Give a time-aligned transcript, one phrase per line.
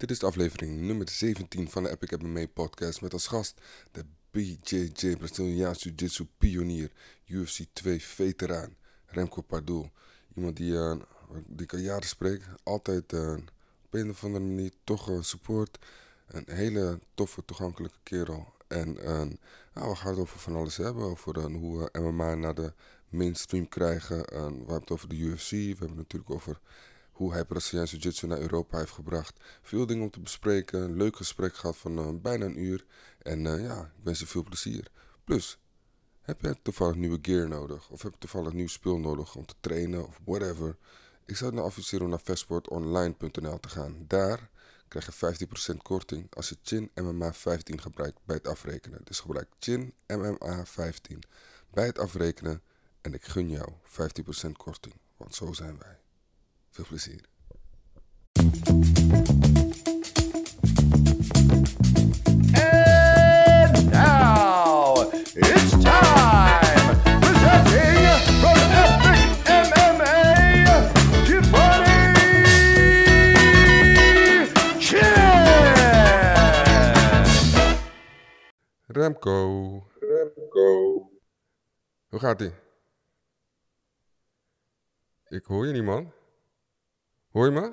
[0.00, 3.60] Dit is de aflevering nummer 17 van de Epic MMA podcast met als gast
[3.92, 6.90] de BJJ Braziliaans Jiu-Jitsu pionier,
[7.26, 8.76] UFC 2 veteraan
[9.06, 9.90] Remco Pardoel.
[10.34, 10.96] Iemand die, uh,
[11.46, 13.32] die ik al jaren spreek, altijd uh,
[13.84, 15.78] op een of andere manier toch uh, support.
[16.26, 18.52] Een hele toffe, toegankelijke kerel.
[18.68, 18.92] En
[19.74, 22.72] nou, we gaan het over van alles hebben, over hoe we MMA naar de
[23.08, 24.18] mainstream krijgen.
[24.18, 26.60] we hebben het over de UFC, we hebben het natuurlijk over
[27.20, 29.40] hoe hij Braziliaanse Jiu-Jitsu naar Europa heeft gebracht.
[29.62, 30.82] Veel dingen om te bespreken.
[30.82, 32.84] Een leuk gesprek gehad van uh, bijna een uur.
[33.22, 34.90] En uh, ja, ik wens je veel plezier.
[35.24, 35.58] Plus,
[36.20, 37.90] heb je toevallig nieuwe gear nodig?
[37.90, 40.76] Of heb je toevallig nieuw spul nodig om te trainen of whatever?
[41.26, 44.04] Ik zou nou adviseren om naar vechtsportonline.nl te gaan.
[44.06, 44.50] Daar
[44.88, 49.00] krijg je 15% korting als je Chin MMA 15 gebruikt bij het afrekenen.
[49.04, 51.22] Dus gebruik Chin MMA 15
[51.70, 52.62] bij het afrekenen
[53.00, 53.72] en ik gun jou
[54.48, 54.94] 15% korting.
[55.16, 55.99] Want zo zijn wij.
[56.80, 57.20] Veel plezier.
[62.54, 68.06] And now it's time presenting
[68.40, 70.24] from Epic MMA,
[71.26, 72.00] Giovanni
[74.80, 75.20] Chin.
[78.86, 79.38] Remco.
[80.00, 80.68] Remco.
[82.08, 82.52] Hoe gaat ie?
[85.28, 86.12] Ik hoor je niet, man.
[87.30, 87.72] Hoor je me?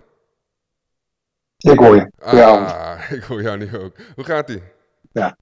[1.58, 2.12] Ik hoor je.
[2.20, 3.96] Ah, Ja, ik hoor jou nu ook.
[4.16, 4.64] Hoe gaat ie?
[5.12, 5.38] ja.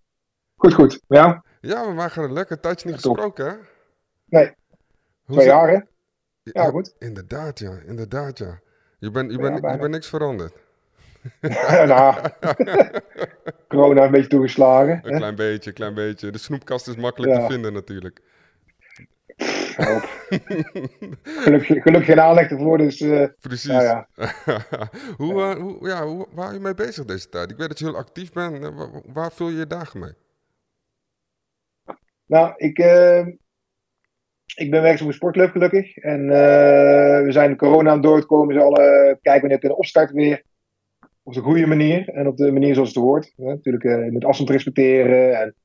[0.56, 1.02] Goed, goed.
[1.08, 1.44] Ja?
[1.62, 3.54] Ja, we maken een lekker tijdje niet gesproken, hè?
[4.26, 4.54] Nee,
[5.26, 5.80] Hoe twee jaar hè?
[6.44, 6.96] Ja, goed.
[7.00, 7.78] Inderdaad, ja.
[7.86, 8.60] Inderdaad, ja.
[9.00, 10.54] Je bent je Ja, bent je bent niks veranderd.
[11.88, 12.30] nou,
[13.68, 15.00] corona een beetje toegeslagen.
[15.04, 15.18] Een Hè?
[15.18, 16.32] klein beetje, klein beetje.
[16.32, 17.40] De snoepkast is makkelijk Ja.
[17.48, 18.22] te vinden natuurlijk.
[21.24, 23.70] Gelukkig, gelukkig geen aanleg ervoor, dus eh, Precies.
[23.72, 24.08] nou ja.
[25.18, 27.52] hoe, eh, hoe, ja, hoe, waar ben je mee bezig deze tijd?
[27.52, 28.64] Ik weet dat je heel actief bent.
[28.64, 30.12] Eh, wa- Waar, vul je je dagen mee?
[32.26, 33.28] Nou, ik, eh,
[34.56, 35.98] ik ben werkzaam op een sportclub gelukkig.
[35.98, 38.56] En eh, we zijn de corona aan het doorkomen.
[38.56, 40.44] Dus alle kijken we net in de opstart weer.
[41.24, 43.34] Op de goede manier en op de manier zoals het hoort.
[43.38, 45.40] Natuurlijk, eh, moet afstand respecteren.
[45.40, 45.56] En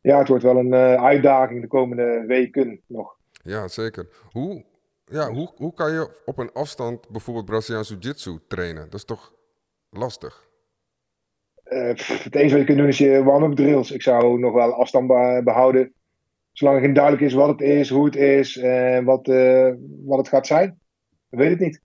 [0.00, 3.15] ja, het wordt wel een eh, uitdaging de komende weken nog.
[3.46, 4.08] Ja, zeker.
[4.30, 4.64] Hoe,
[5.04, 8.82] ja, hoe, hoe kan je op een afstand bijvoorbeeld Braziliaans Jiu-Jitsu trainen?
[8.84, 9.32] Dat is toch
[9.90, 10.44] lastig?
[11.62, 13.90] Eh, pff, het enige wat je kunt doen is je warm-up drills.
[13.90, 15.92] Ik zou nog wel afstand be- behouden.
[16.52, 19.72] Zolang het niet duidelijk is wat het is, hoe het is en wat, eh,
[20.04, 20.78] wat het gaat zijn.
[21.30, 21.80] Ik weet het niet.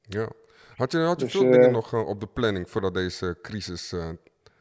[0.00, 0.28] Ja.
[0.76, 3.38] Had je, had je Dus, veel eh, dingen nog eh, op de planning voordat deze
[3.42, 4.08] crisis eh,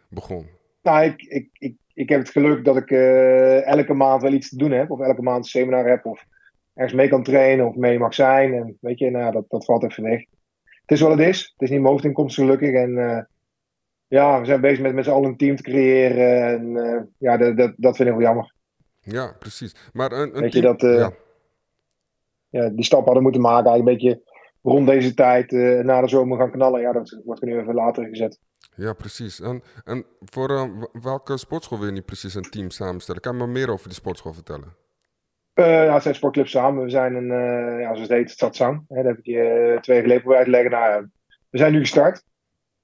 [0.09, 0.49] begon?
[0.81, 4.49] Nou, ik, ik, ik, ik heb het geluk dat ik eh, elke maand wel iets
[4.49, 4.91] te doen heb.
[4.91, 6.05] Of elke maand een seminar heb.
[6.05, 6.25] Of
[6.73, 8.53] ergens mee kan trainen of mee mag zijn.
[8.53, 10.25] En weet je, nou, dat, dat valt even weg.
[10.63, 11.41] Het is wat het is.
[11.41, 12.73] Het is niet mijn hoofdinkomst gelukkig.
[12.73, 13.23] En eh,
[14.07, 16.43] ja, we zijn bezig met met z'n allen een team te creëren.
[16.47, 18.53] En eh, ja, dat, dat, dat vind ik wel jammer.
[18.99, 19.75] Ja, precies.
[19.93, 21.11] Maar een, een Weet je dat, eh, ja.
[22.49, 23.71] Ja, die stap hadden moeten maken.
[23.71, 24.31] Eigenlijk een beetje
[24.61, 25.51] rond deze tijd
[25.85, 26.81] na de zomer gaan knallen.
[26.81, 28.39] Ja, dat wordt nu even later gezet.
[28.75, 29.41] Ja, precies.
[29.41, 30.69] En, en voor
[31.01, 33.21] welke sportschool wil je niet precies een team samenstellen?
[33.21, 34.82] Kan je me meer over die sportschool vertellen?
[35.53, 36.83] Eh, ja, het zijn sportclubs samen.
[36.83, 38.85] We zijn een, eh, ja, zoals het heet, Satsang.
[38.87, 40.71] Hè, dat heb ik je eh, twee geleden proberen uit te leggen.
[40.71, 41.09] Nou,
[41.49, 42.23] we zijn nu gestart.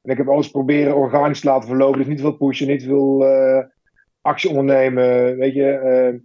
[0.02, 1.97] En ik heb alles proberen organisch te laten verlopen.
[1.97, 3.25] Dus niet veel pushen, niet veel
[4.22, 5.38] actie ondernemen.
[5.38, 6.22] Weet je,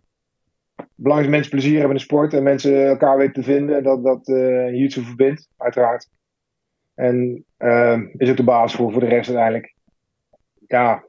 [0.94, 2.34] belangrijk is mensen plezier hebben in de sport.
[2.34, 3.82] En mensen elkaar weten te vinden.
[3.82, 6.08] Dat dat jiu-jitsu verbindt, uiteraard.
[6.94, 7.44] En
[8.16, 9.74] is ook de basis voor, voor de rest uiteindelijk.
[10.66, 11.04] Ja,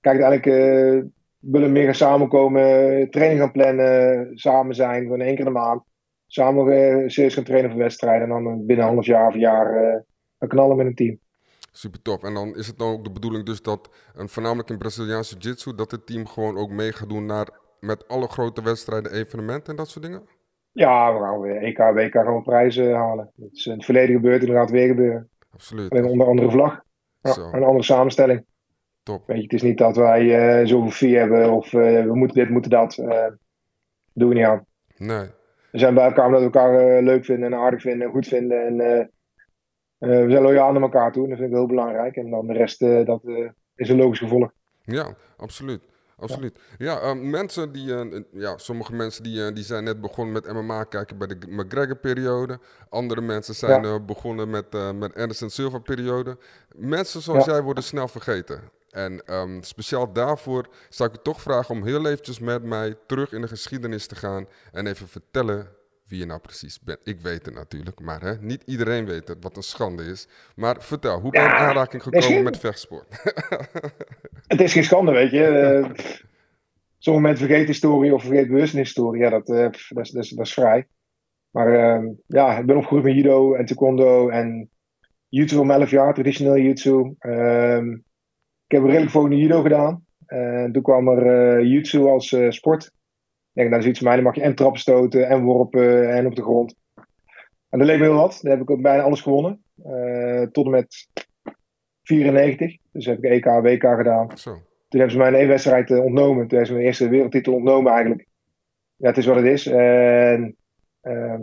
[0.00, 1.06] kijk, uiteindelijk
[1.38, 5.82] willen meer gaan samenkomen, training gaan plannen, samen zijn, gewoon één keer in de maand.
[6.26, 9.40] Samen eh, serieus gaan trainen voor wedstrijden en dan binnen een half jaar of een
[9.40, 10.00] jaar eh,
[10.38, 11.18] gaan knallen met een team.
[11.72, 12.22] Super tof.
[12.22, 15.74] En dan is het dan ook de bedoeling dus dat, en voornamelijk in Braziliaanse Jiu-Jitsu,
[15.74, 17.48] dat het team gewoon ook mee gaat doen naar,
[17.80, 20.22] met alle grote wedstrijden, evenementen en dat soort dingen?
[20.72, 23.30] Ja, we gaan weer EK, WK gewoon prijzen halen.
[23.34, 25.30] Dat is in het verleden gebeurd en dat gaat weer gebeuren.
[25.50, 25.90] Absoluut.
[25.90, 26.80] Alleen onder andere vlag.
[27.20, 28.44] Ja, een andere samenstelling.
[29.06, 29.26] Top.
[29.26, 32.36] Weet je, het is niet dat wij eh, zoveel fee hebben of eh, we moeten
[32.36, 32.96] dit, moeten dat.
[32.98, 33.26] eh
[34.12, 34.66] doen we niet aan.
[34.96, 35.26] Nee.
[35.72, 38.66] We zijn bij elkaar omdat we elkaar leuk vinden en aardig vinden en goed vinden.
[38.66, 38.76] En
[39.98, 42.16] we zijn loyaal naar elkaar toe en dat vind ik heel belangrijk.
[42.16, 43.20] En dan de rest, dat
[43.74, 44.50] is een logisch gevolg.
[44.84, 45.80] Ja, absoluut.
[46.18, 46.58] Absoluut.
[46.78, 47.94] Ja, mensen die,
[48.32, 52.58] ja, sommige mensen die, die zijn net begonnen met MMA kijken bij de McGregor-periode.
[52.88, 54.00] Andere mensen zijn Ja.
[54.00, 56.36] begonnen met, met Anderson Silva-periode.
[56.76, 57.52] Mensen zoals Ja.
[57.52, 58.60] jij worden snel vergeten.
[58.90, 63.32] En ehm, speciaal daarvoor zou ik u toch vragen om heel eventjes met mij terug
[63.32, 65.68] in de geschiedenis te gaan en even vertellen
[66.08, 66.98] wie je nou precies bent.
[67.04, 70.28] Ik weet het natuurlijk, maar hè, niet iedereen weet het, wat een schande is.
[70.56, 73.06] Maar vertel, hoe ben je in aanraking gekomen geen- met vechtsport?
[74.46, 75.44] Het is geen schande, weet je.
[75.44, 75.90] Eh,
[76.98, 79.22] sommige mensen vergeten historie of vergeten bewust een historie.
[79.22, 80.86] Ja, dat, eh, dat, is, dat, is, dat is vrij.
[81.50, 84.70] Maar ehm, ja, ik ben opgegroeid met judo en taekwondo en
[85.28, 87.14] jiu-jitsu om 11 jaar, traditioneel jiu-jitsu.
[87.18, 87.96] Ehm,
[88.66, 90.04] ik heb redelijk in de judo gedaan.
[90.26, 92.84] En toen kwam er eh jiu-jitsu als eh, sport.
[92.84, 94.16] Ik denk, dat is iets voor mij.
[94.16, 96.74] Dan mag je en trappen stoten en worpen en op de grond.
[97.68, 98.38] En dat leek me heel wat.
[98.42, 99.64] Daar heb ik ook bijna alles gewonnen.
[99.84, 101.08] Eh, tot en met
[102.02, 102.76] 94.
[102.92, 104.38] Dus heb ik EK, WK gedaan.
[104.38, 104.52] Zo,
[104.88, 106.38] Toen hebben ze mij in één wedstrijd eh, ontnomen.
[106.38, 108.26] Toen hebben ze mijn eerste wereldtitel ontnomen eigenlijk.
[108.96, 109.66] Ja, het is wat het is.
[109.66, 110.56] En,
[111.00, 111.40] ehm,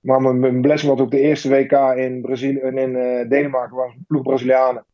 [0.00, 3.76] maar mijn, mijn blessing was op de eerste WK in, Brazilië, en in eh, Denemarken.
[3.76, 4.84] was een ploeg Brazilianen.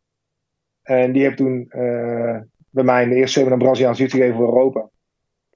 [0.88, 2.40] En die hebben toen eh,
[2.70, 4.88] bij mij in de eerste seminar Braziliaans jiu gegeven voor Europa.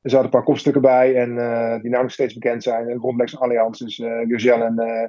[0.03, 2.89] Er zaten een paar kopstukken bij en eh, die namelijk steeds bekend zijn.
[2.89, 5.09] En Grondlex Allianz, dus en, eh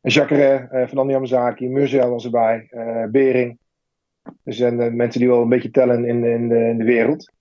[0.00, 2.68] en Jacare, eh Fernando Yamazaki, Murzel was erbij,
[3.10, 3.58] Bering.
[4.42, 7.32] Dus zijn mensen die wel een beetje tellen in, in, de, in de wereld.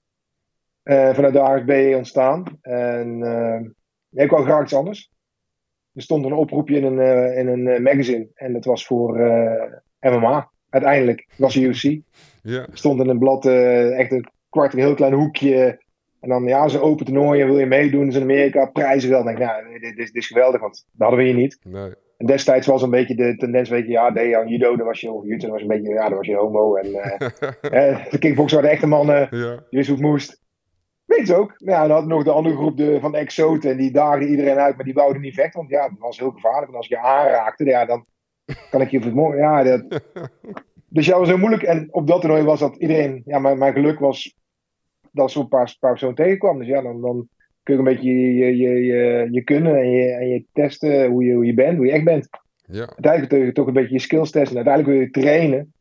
[0.84, 2.44] Eh, vanuit de ASB ontstaan.
[2.62, 3.76] En
[4.10, 5.12] ik wou graag iets anders.
[5.94, 8.28] Er stond een oproepje in een, in een magazine.
[8.34, 9.18] En dat was voor
[10.00, 10.50] MMA.
[10.70, 12.00] Uiteindelijk was de UFC.
[12.44, 15.82] ja, stond in een blad eh, echt een kwart, een heel klein hoekje.
[16.20, 18.06] En dan, ja, ze open toernooien, wil je meedoen?
[18.06, 19.24] Dus in Amerika, prijzen wel.
[19.24, 21.60] Dan denk ik, ja, dit, dit, dit is geweldig, want dat hadden we hier niet.
[21.64, 24.86] nee, En destijds was een beetje de tendens, weet je, ja, deed aan judo, dan
[24.86, 26.76] was je, of judo, dan was je een beetje, ja, dan was je homo.
[26.76, 27.30] En eh,
[27.92, 30.42] eh, de kickboxers waren de echte mannen, ja, je wist hoe het moest.
[31.06, 31.54] Weet je ook.
[31.58, 34.30] Nou Ja, dan had nog de andere groep de, van de exoten, en die daagden
[34.30, 36.72] iedereen uit, maar die wouden niet vechten, want ja, dat was heel gevaarlijk.
[36.72, 38.06] En als je je aanraakte, ja, dan
[38.72, 39.42] kan ik je vermoorden.
[39.42, 39.84] Ja, dat...
[40.92, 41.64] Dus ja, dat was heel moeilijk.
[41.64, 44.36] En op dat toernooi was dat iedereen, ja, mijn, mijn geluk was
[45.12, 46.58] dat zo'n paar, paar personen tegenkwam.
[46.58, 47.28] Dus ja, dan, dan
[47.64, 51.24] kun je een beetje je, je, je, je, kunnen en je, en je testen hoe
[51.24, 52.30] je, hoe je bent, hoe je echt bent
[52.72, 54.58] ja, uiteindelijk wil je toch een beetje je skills testen.
[54.58, 55.74] En uiteindelijk wil je trainen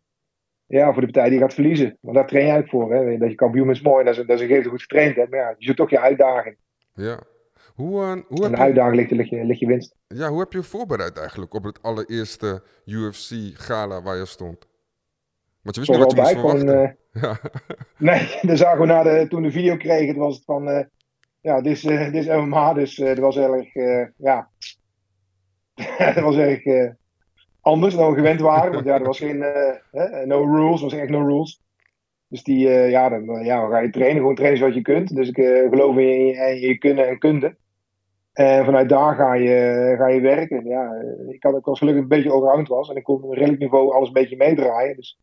[0.67, 1.99] ja, voor de partij die gaat verliezen.
[2.01, 2.95] Want daar train je eigenlijk voor.
[2.95, 3.19] Hè.
[3.19, 4.05] Dat je kampioen is mooi.
[4.05, 5.31] Dat is, dat is een gegeven goed getraind hebt.
[5.31, 6.57] Maar ja, je zoekt toch je uitdaging.
[6.95, 7.23] ja.
[7.79, 9.95] Hoe, eh, hoe, En de uitdaging ligt, ligt, je, ligt je winst.
[10.07, 14.67] ja, hoe heb je je voorbereid eigenlijk op het allereerste UFC-gala waar je stond?
[15.63, 16.83] Want je wist niet wat je moest verwachten.
[16.83, 17.41] eh, ja,
[18.11, 20.69] nee, dan zagen we na de, toen de video kregen, was het van...
[20.69, 20.85] eh,
[21.41, 22.73] ja, dit is, eh, dit is MMA.
[22.73, 23.75] Dus eh, dat was erg...
[23.75, 24.49] eh, ja,
[26.15, 26.91] dat was erg eh,
[27.61, 28.73] anders dan we gewend waren.
[28.73, 29.43] Want ja, er was geen...
[29.43, 30.79] eh, no rules.
[30.83, 31.61] Er was echt no rules.
[32.29, 34.83] Dus die, eh, ja, dan, eh, ja, dan ga je trainen, gewoon trainen zoals je
[34.83, 35.15] kunt.
[35.17, 37.57] Dus ik eh, geloof in je, in je kunnen en kunde.
[38.39, 40.65] En vanuit daar ga je, ga je werken.
[40.65, 42.91] Ja, eh, ik, had, ik was gelukkig een beetje allround was.
[42.91, 44.97] En ik kon op een redelijk niveau alles een beetje meedraaien.
[44.97, 45.19] Dus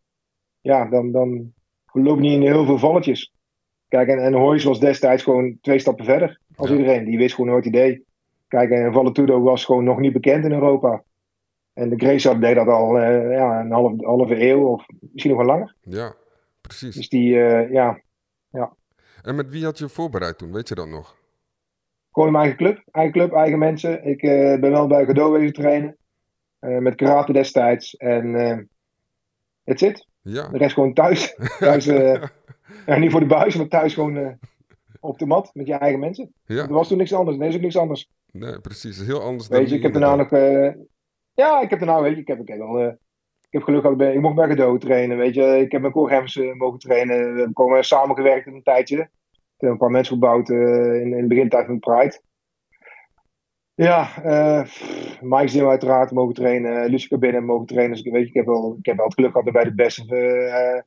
[0.61, 1.53] ja, dan, dan
[1.91, 3.33] loop je niet in heel veel valletjes.
[3.87, 6.75] Kijk, en, en Hoyes was destijds gewoon twee stappen verder als Ja.
[6.75, 7.05] iedereen.
[7.05, 8.05] Die wist gewoon nooit idee.
[8.47, 11.03] Kijk, en Valetudo was gewoon nog niet bekend in Europa.
[11.73, 15.45] En de Grace deed dat al eh, ja, een half, halve eeuw of misschien nog
[15.45, 15.75] wel langer.
[15.81, 16.15] ja,
[16.61, 16.95] precies.
[16.95, 18.01] Dus die, eh, ja,
[19.23, 20.51] En met wie had je voorbereid toen?
[20.53, 21.15] Weet je dat nog?
[22.15, 22.83] Gewoon in mijn eigen club.
[22.91, 24.05] Eigen club, eigen mensen.
[24.05, 25.97] Ik eh, ben wel bij Godot wezen trainen.
[26.59, 27.95] Eh, met karate destijds.
[27.95, 28.57] En eh
[29.63, 30.07] that's it.
[30.21, 31.35] Ja, De rest gewoon thuis.
[31.59, 32.23] thuis eh,
[32.85, 34.31] ja, niet voor de buis, maar thuis gewoon eh,
[34.99, 36.33] op de mat met je eigen mensen.
[36.45, 37.37] ja, Er was toen niks anders.
[37.37, 38.09] Er is ook niks anders.
[38.31, 39.05] nee, precies.
[39.05, 40.31] Heel anders Weet dan je, ik heb daarna inderdaad.
[40.31, 40.75] nog...
[40.75, 40.83] eh,
[41.33, 42.87] ja, ik heb daarna, weet je, ik heb, ik heb eh,
[43.41, 45.41] ik heb geluk gehad, ik mocht bij Godot trainen, weet je.
[45.59, 47.17] Ik heb met Corhems eh mogen trainen.
[47.17, 49.09] We hebben gewoon eh, samengewerkt een tijdje.
[49.57, 52.21] Ik heb een paar mensen gebouwd eh, in, in de begintijd van Pride.
[53.73, 56.89] Ja, eh pff, Mike Zim uiteraard mogen trainen.
[56.89, 57.95] Lucie Cabine mogen trainen.
[57.95, 59.75] Dus ik, weet ik, heb wel, ik heb wel het geluk gehad dat bij de
[59.75, 60.81] beste eh,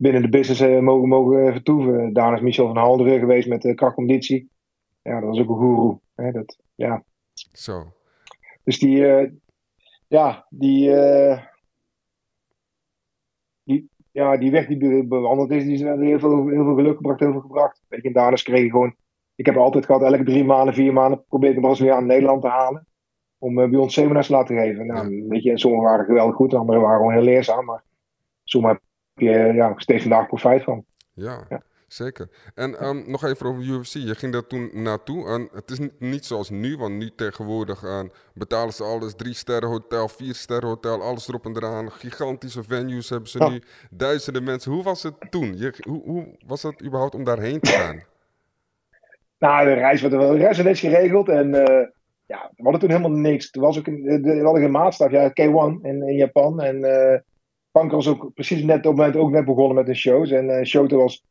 [0.00, 2.12] binnen de business eh, mogen, mogen vertoeven.
[2.12, 4.50] Daarna is Michel van Halderen geweest met de krachtconditie.
[5.02, 6.00] Ja, dat was ook een goeroe.
[6.14, 7.04] Hè, dat, ja.
[7.52, 7.92] Zo,
[8.64, 9.30] Dus die, eh,
[10.08, 11.49] ja, die, eh, die,
[14.12, 17.20] ja, die weg die be- bewandeld is, die is heel veel, heel veel geluk gebracht,
[17.20, 17.82] heel veel gebracht.
[17.88, 18.94] Weet je, en daarnaast kreeg ik gewoon,
[19.34, 22.42] ik heb altijd gehad, elke drie maanden, vier maanden probeer ik een Braziliaan in Nederland
[22.42, 22.86] te halen.
[23.38, 24.86] Om eh, bij ons seminars te laten geven.
[24.86, 27.64] Nou, weet je, en sommige waren geweldig goed, andere waren gewoon heel leerzaam.
[27.64, 27.82] Maar
[28.44, 28.82] sommige heb
[29.24, 30.84] je ja, steeds vandaag profijt van.
[31.12, 31.62] ja, Ja.
[31.92, 32.28] Zeker.
[32.54, 33.92] En ehm, nog even over UFC.
[33.92, 35.28] Je ging daar toen naartoe.
[35.28, 38.00] En het is niet, niet zoals nu, want nu tegenwoordig eh,
[38.34, 39.14] betalen ze alles.
[39.14, 41.90] Drie sterren hotel, vier sterren hotel, alles erop en eraan.
[41.90, 43.62] Gigantische venues hebben ze nu.
[43.90, 44.72] Duizenden mensen.
[44.72, 45.56] Hoe was het toen?
[45.58, 48.02] Je, hoe, hoe was het überhaupt om daarheen te gaan?
[49.38, 51.28] Nou, de reis werd wel reis netjes geregeld.
[51.28, 51.86] En eh,
[52.26, 53.50] ja, we hadden toen helemaal niks.
[53.50, 55.10] Toen was ook een, de, de- we hadden geen maatstaf.
[55.10, 56.60] Ja, K1 in, in Japan.
[56.60, 56.84] En
[57.70, 60.30] Panker was ook precies net op het moment ook net begonnen met de shows.
[60.30, 61.24] En eh Shoto was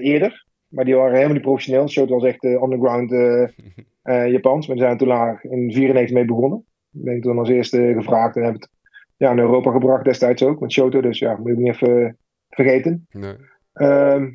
[0.00, 0.46] eerder.
[0.68, 1.88] Maar die waren helemaal niet professioneel.
[1.88, 3.48] Showto was echt eh, underground eh
[4.02, 4.66] eh, Japans.
[4.66, 6.64] Maar die zijn toen laag in 94 mee begonnen.
[6.92, 8.70] Ik ben toen als eerste gevraagd en hebben het
[9.16, 10.60] ja, naar Europa gebracht destijds ook.
[10.60, 13.06] Met Shoto, dus ja, moet ik niet even vergeten.
[13.10, 13.34] Nee.
[13.72, 14.30] Ehm,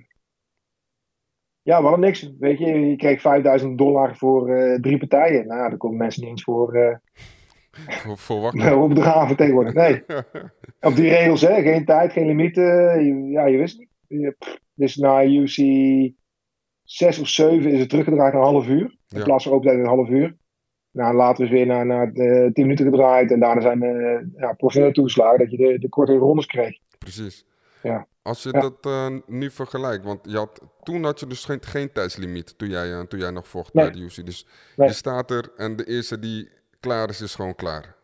[1.61, 2.33] ja, hadden niks.
[2.39, 5.47] Weet je, je kreeg 5000 dollar voor eh, drie partijen.
[5.47, 6.95] Nou, daar komen mensen niet eens voor, eh
[7.71, 8.77] Voor, voor wakker.
[8.81, 9.73] op de graven tegenwoordig.
[9.73, 10.03] Nee.
[10.89, 11.61] Op die regels, hè?
[11.61, 13.29] Geen tijd, geen limieten.
[13.29, 13.89] Ja, je wist niet.
[14.07, 15.55] Je- pff, Dus na UC
[16.83, 18.97] 6 of 7 is het teruggedraaid naar een half uur.
[19.09, 19.23] In Ja.
[19.23, 20.35] plaats van open tijd een half uur.
[20.91, 23.31] Nou, later is weer naar, naar de 10 minuten gedraaid.
[23.31, 26.77] En daarna zijn eh ja, professioneel toegeslagen dat je de, de kortere rondes kreeg.
[26.97, 27.45] Precies.
[27.83, 28.07] Ja.
[28.21, 28.59] Als je Ja.
[28.61, 32.69] dat eh, nu vergelijkt, want je had, toen had je dus geen, geen tijdslimiet toen
[32.69, 33.85] jij, eh, toen jij nog vocht Nee.
[33.85, 34.25] bij de UC.
[34.25, 34.87] Dus Nee.
[34.87, 36.49] je staat er en de eerste die
[36.79, 37.95] klaar is, is gewoon klaar.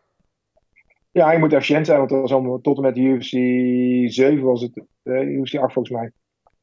[1.12, 3.32] Ja, je moet efficiënt zijn, want dat was allemaal tot en met de UFC
[4.14, 6.12] 7 was het, eh UFC 8 volgens mij.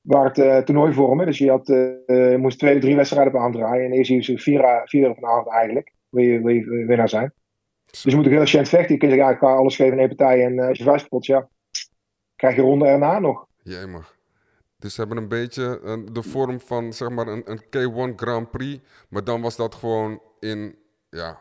[0.06, 1.26] Waar het eh toernooivormen.
[1.26, 3.84] Dus je, had, eh, je moest twee, drie wedstrijden op aandraaien.
[3.84, 5.92] En eerst UFC 4, vier op een avond eigenlijk.
[6.08, 7.32] Wil je, wil je winnaar zijn.
[7.90, 8.92] Dus je moet ook heel efficiënt vechten.
[8.92, 10.44] Je kunt zeggen, ja, ik ga alles geven in één partij.
[10.44, 11.48] En eh, als je spot, ja,
[12.36, 13.46] krijg je ronde erna nog.
[13.62, 14.16] Jemig.
[14.78, 18.50] Dus ze hebben een beetje eh, de vorm van zeg maar een, een K1 Grand
[18.50, 18.82] Prix.
[19.08, 20.76] Maar dan was dat gewoon in,
[21.10, 21.38] ja,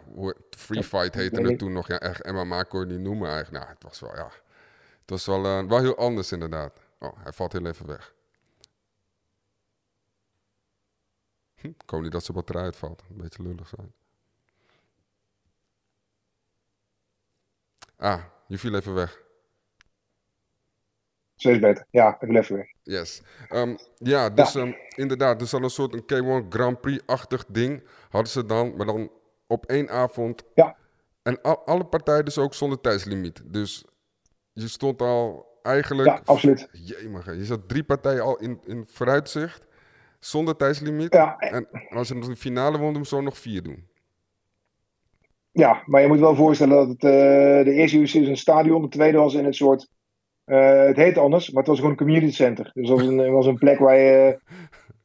[0.57, 1.87] Free Fight heette het toen nog.
[1.87, 3.63] Ja, echt MMA kon je niet noemen eigenlijk.
[3.63, 4.29] Nou, het was wel, ja.
[5.01, 6.79] Het was wel, eh, wel heel anders inderdaad.
[6.99, 8.14] Oh, hij valt heel even weg.
[11.67, 13.03] Ik hoop niet dat zijn batterij uitvalt.
[13.09, 13.93] Een beetje lullig zijn.
[17.97, 19.23] Ah, je viel even weg.
[21.35, 21.85] Zo is beter.
[21.89, 22.67] Ja, ik wil even weg.
[22.83, 23.21] Yes.
[23.49, 28.31] Ehm, ja, dus ehm, inderdaad, dus dan een soort een K1 Grand Prix-achtig ding hadden
[28.31, 29.11] ze dan, maar dan
[29.47, 30.43] op één avond.
[30.53, 30.75] Ja.
[31.21, 33.41] En al, alle partijen dus ook zonder tijdslimiet.
[33.45, 33.85] Dus
[34.53, 36.09] je stond al eigenlijk...
[36.09, 36.67] Ja, absoluut.
[36.71, 37.31] Jemig, hè.
[37.31, 39.65] je zat drie partijen al in, in vooruitzicht,
[40.19, 41.13] zonder tijdslimiet.
[41.13, 43.87] Ja, En als je nog de finale won, je zo nog vier doen.
[45.51, 48.81] Ja, maar je moet wel voorstellen dat het, eh, de eerste UC is een stadion,
[48.81, 49.87] de tweede was in het soort.
[50.45, 52.71] eh, het heet anders, maar het was gewoon een community center.
[52.73, 54.39] Dus het was een, was een plek waar je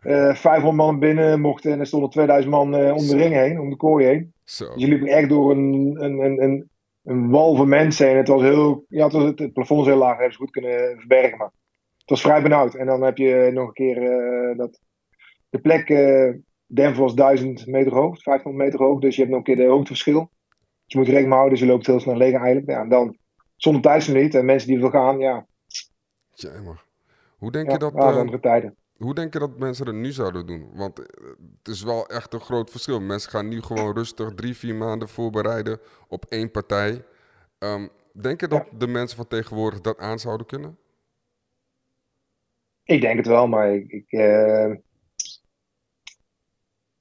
[0.00, 3.70] eh 500 man binnen mochten en er stonden 2000 man om de ring heen, om
[3.70, 4.32] de kooi heen.
[4.44, 4.72] Zo.
[4.74, 6.70] Dus je liep echt door een, een, een, een,
[7.02, 8.16] een wal van mensen heen.
[8.16, 10.38] Het was heel, ja, het, was, het, het plafond was heel laag, dat hebben ze
[10.42, 11.38] goed kunnen verbergen.
[11.38, 11.50] Maar
[11.98, 12.74] het was vrij benauwd.
[12.74, 14.00] En dan heb je nog een keer
[14.56, 14.80] dat
[15.50, 16.34] de plek, eh
[16.66, 19.00] Denver was 1000 meter hoog, 500 meter hoog.
[19.00, 20.30] Dus je hebt nog een keer de hoogteverschil.
[20.48, 22.70] Dus je moet rekening houden, dus je loopt heel snel leeg eigenlijk.
[22.70, 23.16] Ja, en dan
[23.56, 25.46] zonder tijdslimiet en mensen die wil gaan, ja,
[26.40, 26.86] Jemig.
[27.38, 27.92] Hoe denk ja, je dat...
[27.94, 28.76] ja, eh, andere tijden.
[28.96, 30.70] Hoe denk je dat mensen het nu zouden doen?
[30.74, 31.26] Want eh,
[31.58, 33.00] het is wel echt een groot verschil.
[33.00, 35.78] Mensen gaan nu gewoon rustig drie, vier maanden voorbereiden
[36.08, 37.04] op één partij.
[37.58, 40.78] Ehm, denk je dat de mensen van tegenwoordig dat aan zouden kunnen?
[42.84, 43.90] Ik denk het wel, maar ik.
[43.90, 44.10] ik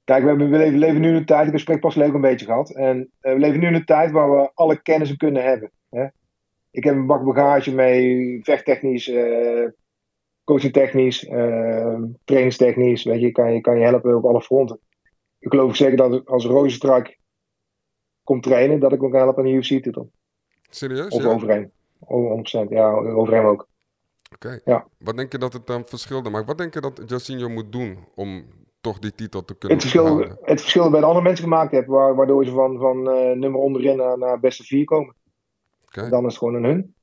[0.10, 2.22] Kijk, we, hebben, we leven, leven nu in een tijd, ik gesprek pas leuk een
[2.22, 2.75] beetje gehad.
[2.75, 5.72] En eh, we leven nu in een tijd waar we alle kennis kunnen hebben.
[5.89, 6.08] Hè?
[6.72, 9.68] Ik heb een bak bagage mee, vechttechnisch, eh
[10.44, 13.04] coachingtechnisch, eh trainingstechnisch.
[13.04, 14.80] Weet je, kan je, kan je helpen op alle fronten.
[15.39, 17.20] Ik geloof zeker dat als Rozenstruik
[18.24, 20.12] komt trainen, dat ik hem kan helpen aan de UFC-titel.
[20.70, 21.13] Serieus?
[21.13, 21.30] Of Ja?
[21.30, 21.72] overheen.
[22.00, 23.68] Over 100%, ja, over hem ook.
[24.34, 24.60] Oké.
[24.66, 24.88] Ja.
[24.98, 26.48] Wat denk je dat het dan verschil maakt?
[26.48, 28.46] Wat denk je dat Jacinho moet doen om
[28.81, 31.86] toch die titel te kunnen het verschil, het verschil bij de andere mensen gemaakt heb,
[31.88, 35.15] wa- waardoor ze van, van eh, nummer onderin naar, naar beste vier komen.
[36.09, 36.93] Dan is het gewoon aan hun.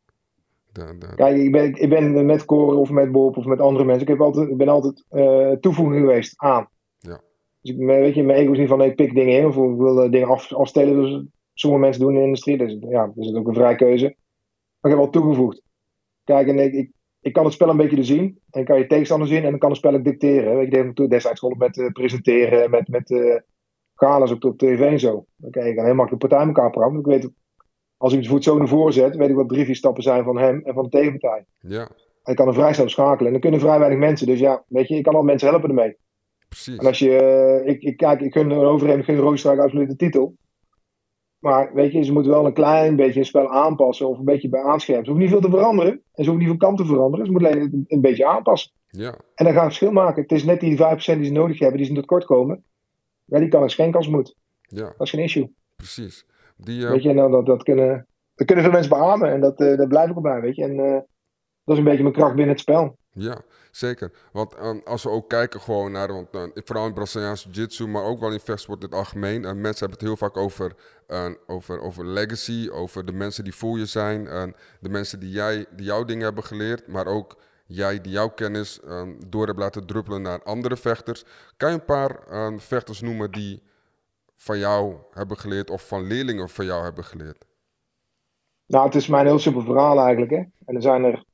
[0.73, 3.85] De- de- Kijk, ik ben, ik ben met Cor of met Bob of met andere
[3.85, 4.03] mensen.
[4.03, 6.69] Ik, heb altijd, ik ben altijd eh, toevoeging geweest aan.
[6.99, 7.21] Ja.
[7.61, 9.57] Dus ik, weet je, mijn ego is niet van nee, ik pik dingen in of
[9.57, 11.03] ik wil eh, dingen af, afstelen.
[11.03, 12.59] Dus sommige mensen doen in de industrie.
[12.59, 14.05] Dus ja, dat is ook een vrije keuze.
[14.81, 15.63] Maar ik heb wel toegevoegd.
[16.25, 16.91] Kijk, en ik, ik,
[17.27, 18.41] ik kan het spel een beetje zien.
[18.51, 20.61] En ik kan je tegenstander zien en dan kan het spel dicteren.
[20.61, 23.11] Ik deed toen destijds gewoon met eh, presenteren, met, met
[23.95, 25.27] galas op, op tv en zo.
[25.37, 26.99] Dan kan je kan heel makkelijk partij met elkaar praten.
[26.99, 27.31] Ik weet,
[27.97, 30.25] als ik de voet zo naar voren zet, weet ik wat drie, vier stappen zijn
[30.25, 31.47] van hem en van de tegenpartij.
[31.59, 31.89] ja,
[32.23, 33.27] En ik kan er vrij snel schakelen.
[33.27, 34.27] En dan kunnen vrij weinig mensen.
[34.27, 35.97] Dus ja, weet je, ik kan al mensen helpen ermee.
[36.49, 36.79] precies.
[36.79, 39.97] En als je, eh, ik, ik kijk, ik gun overheen, ik gun Roosstraak absoluut de
[39.97, 40.37] titel.
[41.47, 44.49] Maar weet je, ze moeten wel een klein beetje het spel aanpassen of een beetje
[44.49, 45.05] bij aanscherpen.
[45.05, 45.93] Ze hoeven niet veel te veranderen.
[45.93, 47.27] En ze hoeven niet veel kant te veranderen.
[47.27, 48.73] Ze moeten alleen een, een beetje aanpassen.
[48.87, 50.23] Ja, En dan gaan we verschil maken.
[50.23, 52.65] Het is net die 5% die ze nodig hebben, die ze tekort komen.
[53.25, 54.37] Ja, die kan ik schenken als moet.
[54.61, 55.53] ja, Dat is geen issue.
[55.77, 56.27] precies.
[56.57, 59.31] Die, eh, Weet je, dan, dat, dat, kunnen, dat kunnen veel mensen beamen.
[59.31, 60.63] En dat, eh daar blijf ik op bij, weet je.
[60.63, 61.01] En eh,
[61.65, 62.99] dat is een beetje mijn kracht binnen het spel.
[63.19, 64.13] Ja, zeker.
[64.33, 68.03] Want ehm, als we ook kijken gewoon naar, want, eh, vooral in Braziliaanse jiu-jitsu, maar
[68.03, 69.45] ook wel in vechtsport in het algemeen.
[69.45, 70.75] En mensen hebben het heel vaak over,
[71.07, 74.25] eh, over, over legacy, over de mensen die voor je zijn.
[74.81, 76.87] De mensen die, jij, die jouw dingen hebben geleerd.
[76.87, 81.25] Maar ook jij die jouw kennis ehm, door hebt laten druppelen naar andere vechters.
[81.57, 83.63] Kan je een paar ehm, vechters noemen die
[84.37, 87.45] van jou hebben geleerd of van leerlingen van jou hebben geleerd?
[88.67, 90.31] Nou, het is mijn heel simpel verhaal eigenlijk.
[90.31, 90.43] Hè?
[90.65, 91.25] En er zijn er.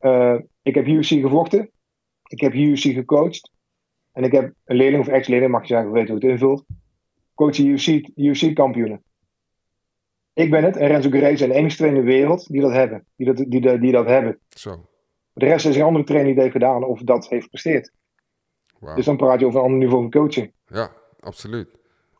[0.00, 1.70] Eh, ik heb UFC gevochten.
[2.28, 3.50] Ik heb UFC gecoacht.
[4.12, 6.64] En ik heb een leerling of ex-leerling, mag je zeggen, weet hoe het invult.
[7.34, 9.02] Coachen UFC, UFC-kampioenen.
[10.32, 12.72] Ik ben het en Renzo Guerrero zijn de enige trainer in de wereld die dat
[12.72, 13.04] hebben.
[13.16, 14.38] Die dat, die, dat- die dat hebben.
[14.48, 14.86] Zo,
[15.32, 17.92] De rest is een andere trainer die heeft gedaan of dat heeft gepresteerd.
[18.78, 18.94] wauw.
[18.96, 20.52] Dus dan praat je over een ander niveau van coaching.
[20.66, 20.90] Ja,
[21.20, 21.68] absoluut.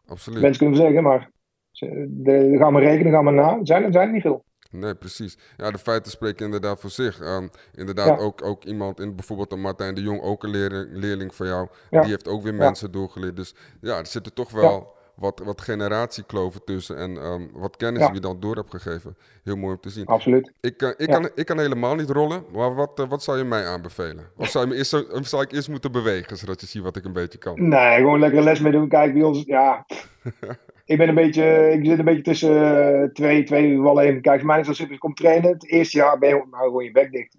[0.06, 0.40] Absoluut.
[0.40, 1.30] Mensen kunnen zeggen, maar
[1.70, 3.58] ze- de, ga maar rekenen, ga maar na.
[3.64, 4.44] Zijn er zijn er niet veel.
[4.70, 5.38] Nee, precies.
[5.56, 7.20] Ja, de feiten spreken inderdaad voor zich.
[7.20, 8.16] Ehm, inderdaad, Ja.
[8.24, 11.68] ook, ook iemand, in, bijvoorbeeld een Martijn de Jong, ook een leerling, leerling van jou,
[11.90, 12.00] Ja.
[12.00, 13.36] die heeft ook weer mensen doorgeleerd.
[13.36, 18.14] Dus ja, er zitten toch wel wat, wat generatiekloven tussen en ehm, wat kennis die
[18.14, 19.16] je dan door hebt gegeven.
[19.44, 20.06] Heel mooi om te zien.
[20.06, 20.52] Absoluut.
[20.60, 23.44] Ik, eh, ik, kan, ik kan helemaal niet rollen, maar wat, eh, wat zou je
[23.44, 24.24] mij aanbevelen?
[24.36, 26.82] Of zou, je me eerst, zo- of zou ik eerst moeten bewegen, zodat je ziet
[26.82, 27.68] wat ik een beetje kan?
[27.68, 28.88] Nee, gewoon lekker les mee doen.
[28.88, 29.86] Kijk, bij ons, ja.
[30.90, 32.56] ik ben een beetje, ik zit een beetje tussen
[33.02, 34.20] eh, twee, twee wallen in.
[34.20, 34.94] Kijk, mij is simpel.
[34.94, 35.52] Je komt trainen.
[35.52, 37.36] Het eerste jaar ben je nou, gewoon je bek dicht.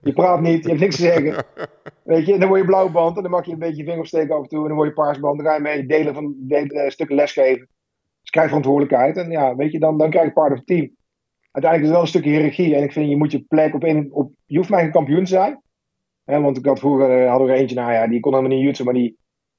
[0.00, 1.44] Je praat niet, je hebt niks te zeggen.
[2.04, 3.98] Weet je, en dan word je blauwband en dan mag je een beetje je vinger
[3.98, 4.60] opsteken af en toe.
[4.60, 5.36] En dan word je paarsband.
[5.36, 7.68] Dan ga je mee delen van delen, eh, stukken lesgeven.
[8.20, 9.16] Dus krijg verantwoordelijkheid.
[9.16, 10.90] En ja, weet je, dan, dan krijg je part of het team.
[11.50, 12.74] Uiteindelijk is het wel een stukje hiërarchie.
[12.74, 14.08] En ik vind, je moet je plek op één...
[14.12, 15.60] Op, je hoeft mij geen kampioen te zijn.
[16.24, 18.56] Hè, want ik had vroeger eh, hadden we er eentje, nou ja, die kon helemaal
[18.56, 19.18] niet jutsen, maar die,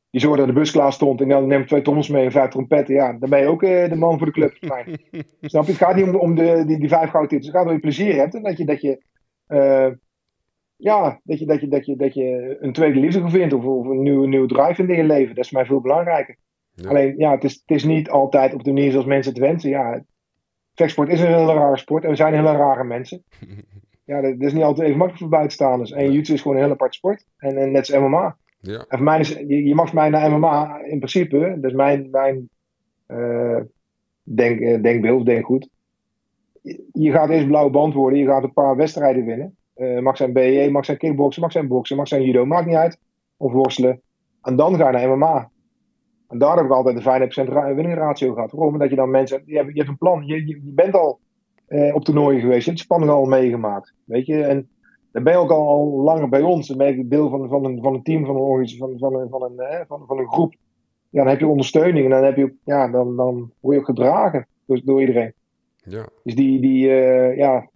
[0.09, 1.21] die zorgde dat de bus klaar stond.
[1.21, 2.95] En dan neem ik twee trommels mee en vijf trompetten.
[2.95, 4.57] Ja, dan ben je ook eh, de man voor de club.
[4.61, 4.97] mij.
[5.41, 5.71] Snap je?
[5.71, 7.47] Het gaat niet om, de- om de, die, die vijf gouden titels.
[7.47, 9.03] Het gaat om je plezier hebt en dat je, dat je,
[9.47, 9.87] eh,
[10.75, 13.85] ja, dat je, dat je, dat je, dat je een tweede liefde vindt of, of
[13.87, 15.35] een nieuwe, nieuwe drive vindt in je leven.
[15.35, 16.37] Dat is mij veel belangrijker.
[16.73, 16.89] Ja.
[16.89, 19.69] Alleen, ja, het is, het is niet altijd op de manier zoals mensen het wensen.
[19.69, 20.03] Ja,
[20.73, 23.23] vechtsport is een hele rare sport en we zijn hele rare mensen.
[24.07, 25.91] Ja, dat, dat is niet altijd even makkelijk voor buitenstaanders.
[25.91, 27.25] En jiu-jitsu is gewoon een heel apart sport.
[27.37, 28.37] En, en net als MMA.
[28.67, 32.50] Ja, En je, je mag mij naar MMA in principe, dat is mijn, mijn
[33.05, 33.59] eh,
[34.24, 35.69] denk, eh, denkbeeld, denkgoed.
[36.91, 39.55] Je, gaat eerst blauwe band worden, je gaat een paar wedstrijden winnen.
[39.74, 42.75] Eh, mag zijn BE, mag zijn kickboksen, mag zijn boksen, mag zijn judo, maakt niet
[42.75, 42.99] uit.
[43.38, 44.01] Of worstelen.
[44.41, 45.49] En dan ga je naar MMA.
[46.27, 48.51] En daar heb ik altijd een 5% ra- winningratio gehad.
[48.51, 48.73] Waarom?
[48.73, 51.19] Omdat je dan mensen, je hebt, een plan, je, je, bent al
[51.93, 53.93] op toernooien geweest, je hebt spanning al meegemaakt.
[54.03, 54.69] Weet je, en
[55.17, 56.67] dan ben je ook al, al langer bij ons.
[56.67, 59.21] Dan ben je deel van, van, een, van een team, van een, organisatie, van, van,
[59.21, 60.53] een, van, een, van, van een groep.
[61.10, 63.80] Ja, dan heb je ondersteuning en dan, heb je, ook- ja, dan, dan word je
[63.80, 65.34] ook gedragen door, door iedereen.
[65.84, 67.67] ja, Dus die, die eh, ja,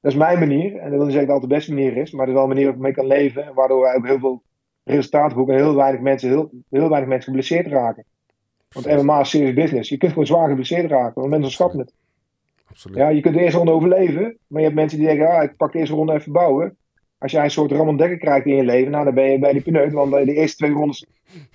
[0.00, 0.76] dat is mijn manier.
[0.76, 2.42] En dat wil niet zeggen dat het de beste manier is, maar dat is wel
[2.42, 3.46] een manier waarop ik mee kan leven.
[3.46, 4.42] En waardoor wij ook heel veel
[4.84, 8.04] resultaten boeken en heel weinig mensen, heel, heel weinig mensen geblesseerd raken.
[8.68, 9.02] Want.
[9.02, 9.88] MMA is serious business.
[9.88, 11.92] Je kunt gewoon zwaar geblesseerd raken, want mensen schatten het.
[12.70, 12.96] Absoluut.
[12.96, 15.56] Ja, je kunt de eerste ronde overleven, maar je hebt mensen die denken, ah, ik
[15.56, 16.76] pak de eerste ronde even bouwen.
[17.18, 19.52] Als jij een soort Ramon Dekker krijgt in je leven, nou, dan ben je bij
[19.52, 21.06] die pineut, want bij de eerste twee rondes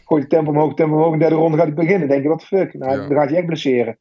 [0.06, 2.00] gooit je tempo omhoog, tempo omhoog, en de derde ronde gaat hij beginnen.
[2.00, 3.08] Dan denk je, wat de fuck, nou, Ja.
[3.08, 3.97] dan gaat hij echt blesseren.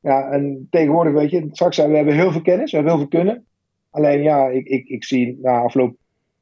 [0.00, 3.06] Ja, en tegenwoordig, weet je, straks zijn we hebben heel veel kennis, we hebben heel
[3.08, 3.44] veel kunnen.
[3.90, 5.96] Alleen, ja, ik, ik, ik zie na afloop een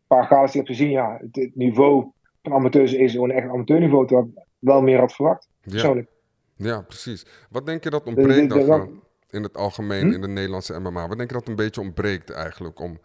[0.06, 2.04] paar galas die ik heb gezien, ja, het, het niveau
[2.42, 6.08] van amateurs is gewoon echt amateurniveau, terwijl ik wel meer had verwacht, persoonlijk.
[6.56, 7.26] ja, precies.
[7.50, 9.02] Wat denk je dat de- ontbreekt de- dan van-
[9.34, 10.12] in het algemeen Hm?
[10.12, 11.08] in de Nederlandse MMA?
[11.08, 12.98] Wat denk je dat een beetje ontbreekt eigenlijk om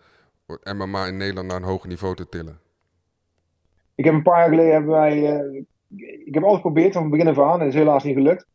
[0.78, 2.60] MMA in Nederland naar een hoger niveau te tillen?
[3.96, 5.40] Ik heb een paar jaar geleden hebben wij.
[5.40, 5.64] eh,
[6.26, 8.48] ik heb altijd geprobeerd van het begin af aan, en is helaas niet gelukt.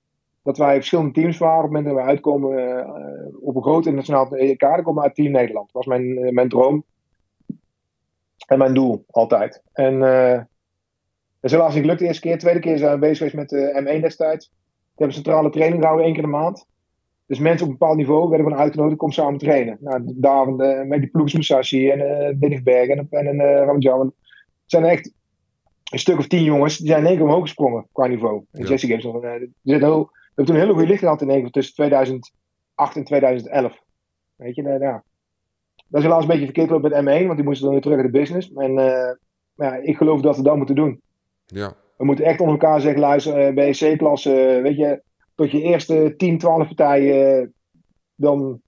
[0.43, 1.57] Dat wij verschillende teams waren.
[1.59, 5.15] Op het moment dat we uitkomen eh, op een groot internationaal EK, dan komen uit
[5.15, 5.67] Team Nederland.
[5.73, 6.85] Dat was mijn, eh, mijn droom.
[8.47, 9.63] En mijn doel, altijd.
[9.73, 10.47] En dat
[11.41, 12.33] is helaas niet gelukt de eerste keer.
[12.33, 14.47] De tweede keer zijn we bezig geweest met de M1 destijds.
[14.47, 14.55] We
[14.89, 16.67] hebben een centrale training gehouden, één keer de maand.
[17.27, 19.77] Dus mensen op een bepaald niveau werden gewoon uitgenodigd, kom samen trainen.
[19.81, 24.01] Nou, daar eh, met die ploegs Musashi en Dennis Berg en, en Ramjan.
[24.01, 24.13] Het
[24.67, 25.13] zijn echt
[25.93, 28.45] een stuk of tien jongens, die zijn in één keer omhoog gesprongen qua niveau.
[28.53, 28.67] In Ja.
[28.67, 29.05] 16 games.
[29.05, 29.21] heel,
[29.63, 32.33] we hebben toen een hele goede licht gehad in één keer tussen 2008
[32.97, 33.81] en 2011.
[34.37, 35.01] Weet je, nou.
[35.89, 37.99] Dat is helaas een beetje verkeerd gelopen met M1, want die moesten dan weer terug
[37.99, 38.53] in de business.
[38.53, 38.79] En
[39.55, 41.01] maar ja, ik geloof dat we dat moeten doen.
[41.47, 45.03] Ja, We moeten echt onder elkaar zeggen, luister, bij C-klasse, eh, weet je,
[45.35, 47.55] tot je eerste 10, 12 partijen,
[48.15, 48.61] dan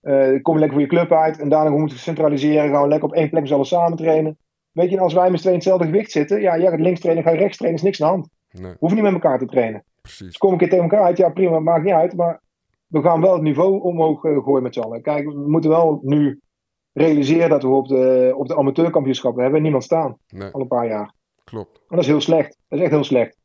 [0.00, 1.38] eh, kom je lekker voor je club uit.
[1.38, 3.96] En daarna moeten we centraliseren, gaan we lekker op één plek met z'n allen samen
[3.96, 4.36] trainen.
[4.72, 7.00] Weet je, als wij met z'n tweeën in hetzelfde gewicht zitten, ja, jij gaat links
[7.00, 8.28] trainen, ga je rechts trainen, is niks aan de hand.
[8.50, 9.84] nee, We hoeven niet met elkaar te trainen.
[10.02, 10.26] precies.
[10.26, 12.40] Dus kom een keer tegen elkaar uit, ja prima, maakt niet uit, maar
[12.86, 15.02] we gaan wel het niveau omhoog eh, gooien met z'n allen.
[15.02, 16.40] Kijk, we moeten wel nu
[16.92, 20.86] realiseren dat we op de, op de amateurkampioenschappen hebben niemand staan, Nee, al een paar
[20.86, 21.14] jaar.
[21.44, 21.76] klopt.
[21.76, 22.58] En dat is heel slecht.
[22.68, 23.36] Dat is echt heel slecht.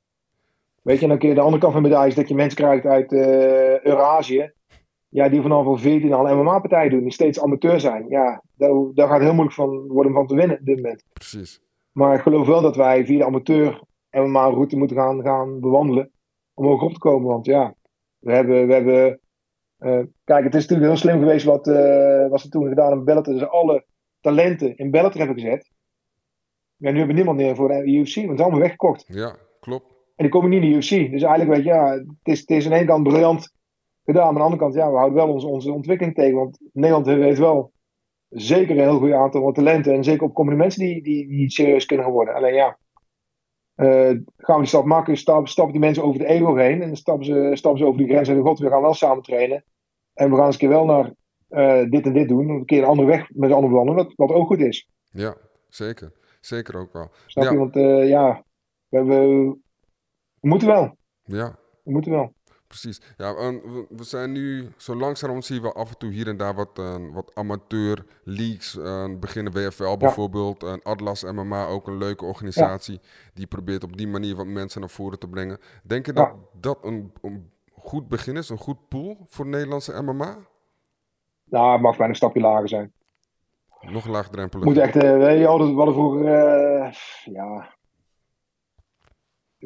[0.88, 2.36] Weet je, en dan kun je de andere kant van de medaille is dat je
[2.36, 4.52] mensen krijgt uit eh Eurazië.
[5.10, 8.06] ja, die vanaf al 14 al MMA-partijen doen, die steeds amateur zijn.
[8.10, 11.04] Ja, daar, daar gaat heel moeilijk van worden om van te winnen op dit moment.
[11.13, 11.62] Precies.
[11.91, 16.12] Maar ik geloof wel dat wij via de amateur MMA-route moeten gaan, gaan bewandelen
[16.54, 17.28] om hoog op te komen.
[17.28, 17.73] Want ja,
[18.19, 18.67] we hebben.
[18.67, 19.19] We hebben
[19.78, 23.00] eh, kijk, het is natuurlijk heel slim geweest wat, eh wat ze toen gedaan hebben
[23.00, 23.34] in Bellator.
[23.34, 23.86] Dus alle
[24.19, 25.71] talenten in Bellator hebben gezet.
[26.76, 29.06] Ja, nu hebben we niemand meer voor de UFC, want het is allemaal weggekocht.
[29.08, 29.96] Ja, klopt.
[30.17, 30.89] En die komen niet in de UFC.
[30.89, 33.53] Dus eigenlijk weet je, ja, het is, het is aan de ene kant briljant
[34.06, 34.21] gedaan.
[34.23, 36.36] Maar aan de andere kant, ja, we houden wel onze, onze ontwikkeling tegen.
[36.36, 37.71] Want Nederland heeft wel
[38.30, 39.93] zeker een heel goed aantal talenten.
[39.93, 42.34] En zeker opkomende mensen die, die, die serieus kunnen gaan worden.
[42.34, 42.77] Alleen ja,
[43.75, 46.82] eh, gaan we die stap maken, stap, stappen die mensen over de ego heen.
[46.82, 49.63] En stappen ze, stappen ze over die grens en god, we gaan wel samen trainen.
[50.13, 51.13] En we gaan eens een keer wel naar
[51.47, 52.49] eh, dit en dit doen.
[52.49, 54.89] Een keer een andere weg met de andere wandelen, wat, wat ook goed is.
[55.12, 55.36] Ja,
[55.69, 56.12] zeker.
[56.41, 57.10] Zeker ook wel.
[57.25, 57.51] Snap Ja.
[57.51, 57.58] je?
[57.58, 58.43] Want eh, ja,
[58.88, 59.56] we, we,
[60.47, 60.95] we moeten wel.
[61.23, 62.33] Ja, We moeten wel.
[62.67, 63.01] precies.
[63.17, 66.55] Ja, we, we zijn nu, zo langzamerhand zien we af en toe hier en daar
[66.55, 68.77] wat, eh, wat amateur leagues
[69.19, 69.53] beginnen.
[69.53, 72.99] WFL bijvoorbeeld, en Atlas MMA ook een leuke organisatie.
[73.33, 75.57] Die probeert op die manier wat mensen naar voren te brengen.
[75.83, 76.36] Denk je dat Ja.
[76.60, 80.38] dat een, een goed begin is, een goed pool voor Nederlandse MMA?
[81.43, 82.91] Nou, het mag bijna een stapje lager zijn.
[83.81, 84.65] Nog laagdrempelig.
[84.65, 86.91] moet echt, weet je, hadden, we hadden vroeger, eh,
[87.23, 87.75] ja.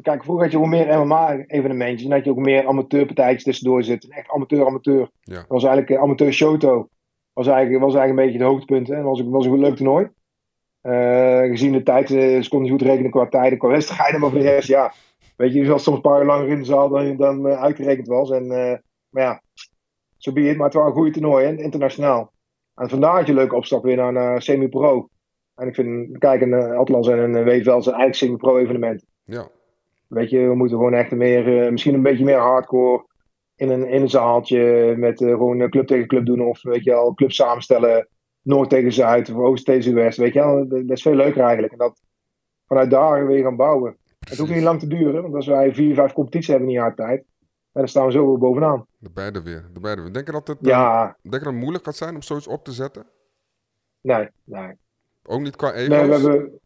[0.02, 2.08] Kijk, vroeger had je ook meer MMA-evenementjes.
[2.08, 4.10] En had je ook meer amateurpartijtjes tussendoor zitten.
[4.10, 5.10] Echt amateur-amateur.
[5.20, 5.34] Ja.
[5.34, 6.88] Dat was eigenlijk uh, amateur Shoto.
[7.32, 8.88] Was eigenlijk, was eigenlijk een beetje het hoogtepunt.
[8.88, 8.94] Hè.
[8.94, 10.08] Dat was, was een leuk toernooi.
[10.80, 14.20] Eh, gezien de tijd, eh, ze konden goed rekenen qua tijden, qua wedstrijden.
[14.20, 14.92] Maar voor de rest, ja.
[15.36, 17.62] Weet je, je zat soms een paar uur langer in de zaal dan, dan eh,
[17.62, 18.30] uitgerekend was.
[18.30, 18.78] En, eh,
[19.08, 19.68] maar ja, zo
[20.16, 20.56] so be it.
[20.56, 22.32] Maar het waren een goede toernooi, hè, internationaal.
[22.74, 25.08] En vandaar had je een leuke opstap weer naar, naar semi-pro.
[25.54, 29.04] En ik vind, kijk, een uh, Atlas en een uh, wel zijn eigen semi-pro evenement.
[29.24, 29.48] Ja.
[30.12, 33.06] Weet je, we moeten gewoon echt meer, uh, misschien een beetje meer hardcore
[33.56, 36.40] in een, in een zaaltje met uh, gewoon club tegen club doen.
[36.40, 38.08] Of weet je al, club samenstellen.
[38.42, 40.18] Noord tegen Zuid of Oost tegen West.
[40.18, 41.72] Weet je wel, dat, is veel leuker eigenlijk.
[41.72, 42.02] En dat
[42.66, 43.96] vanuit daar weer gaan bouwen.
[44.18, 46.80] Het hoeft niet lang te duren, want als wij vier, vijf competities hebben in een
[46.80, 47.24] jaar tijd.
[47.72, 48.86] dan staan we zo weer bovenaan.
[48.98, 49.68] De beide weer.
[49.72, 50.12] De beide weer.
[50.12, 51.04] Denk je dat het, ja.
[51.04, 53.06] uh, denk je dat het moeilijk gaat zijn om zoiets op te zetten?
[54.00, 54.72] Nee, nee.
[55.22, 55.88] Ook niet qua ego's?
[55.88, 56.60] Nee, we hebben...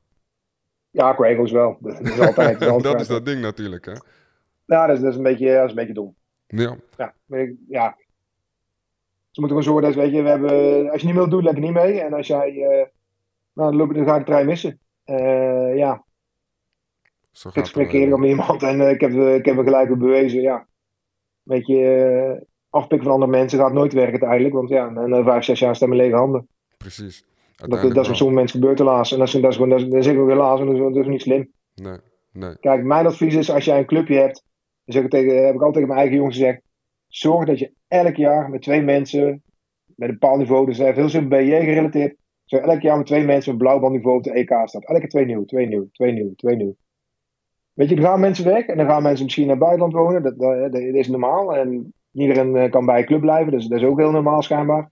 [0.97, 1.77] Ja, qua ego's wel.
[1.81, 2.61] Dat is altijd.
[2.61, 3.93] dat, is, dat is dat ding natuurlijk, hè?
[4.65, 6.15] Ja, dat is, dat is, een, beetje, dat is een beetje dom.
[6.47, 6.77] Ja.
[6.97, 7.15] Ja,
[7.69, 7.97] ja.
[9.31, 10.91] Ze moeten gewoon zorgen dat, weet je, we hebben...
[10.91, 12.01] Als je niet meer doet, lekker niet mee.
[12.01, 12.53] En als jij...
[12.53, 12.69] Uh,
[13.53, 14.81] nou, dan, loop, dan ga je de trein missen.
[15.07, 16.05] Uh, ja.
[17.31, 20.41] Zo ik spreek om iemand en uh, ik, heb, ik heb me gelijk weer bewezen,
[20.41, 20.67] ja.
[21.43, 24.55] Weet je, afpikken van andere mensen gaat nooit werken uiteindelijk.
[24.55, 26.49] Want ja, na vijf, zes jaar staan mijn lege handen.
[26.77, 27.25] Precies.
[27.57, 29.13] Dat, dat is met sommige mensen gebeurt helaas.
[29.13, 31.23] En dat is, dat is, dat is, dat is ook helaas, en dat is, niet
[31.23, 31.53] slim.
[31.75, 31.99] Nee,
[32.33, 32.59] nee.
[32.59, 34.45] Kijk, mijn advies is, als jij een clubje hebt,
[34.85, 36.61] dan zeg ik tegen, heb ik altijd tegen mijn eigen jongens gezegd,
[37.07, 39.43] zorg dat je elk jaar met twee mensen,
[39.85, 43.51] met een bepaald niveau, dus heel simpel BJ gerelateerd, zo elk jaar met twee mensen
[43.51, 44.89] met blauwbandniveau op de EK staat.
[44.89, 46.77] Elke twee nieuw, twee nieuw, twee nieuw, twee nieuw.
[47.73, 50.23] Weet je, dan gaan mensen weg en dan gaan mensen misschien naar het buitenland wonen,
[50.23, 51.57] dat, dat, dat is normaal.
[51.57, 54.91] En iedereen kan bij een club blijven, dus dat is ook heel normaal schijnbaar.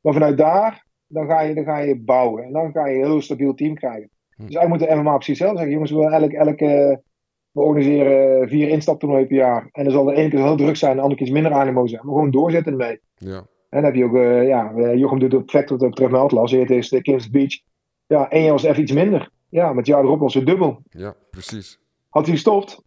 [0.00, 2.44] Maar vanuit daar dan ga, je, dan ga je bouwen.
[2.44, 4.10] En dan ga je een heel stabiel team krijgen.
[4.36, 4.46] Hm.
[4.46, 5.74] Dus eigenlijk moet de MMA precies hetzelfde zeggen.
[5.74, 7.02] Jongens, we, elk, elke,
[7.50, 9.68] we organiseren vier instaptoernooien per jaar.
[9.72, 11.60] En dan zal er één keer heel druk zijn en de andere keer iets minder
[11.60, 12.00] animo zijn.
[12.04, 13.00] Maar gewoon doorzetten ermee.
[13.14, 13.36] Ja.
[13.36, 16.20] En dan heb je ook, uh, ja, Jochem doet het perfect wat dat betreft met
[16.20, 16.50] Atlas.
[16.50, 17.60] Het is de Kings Beach.
[18.06, 19.30] Ja, één jaar was even iets minder.
[19.48, 20.82] Ja, met het jaar erop was het dubbel.
[20.90, 21.80] Ja, precies.
[22.08, 22.82] Had hij gestopt,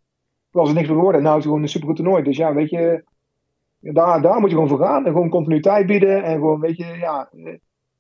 [0.52, 1.22] was er niks meer geworden.
[1.22, 2.24] Nou is het gewoon een supergoed toernooi.
[2.24, 3.04] Dus ja, weet je,
[3.80, 5.06] daar, daar moet je gewoon voor gaan.
[5.06, 6.24] En gewoon continuïteit bieden.
[6.24, 7.30] En gewoon, weet je, ja...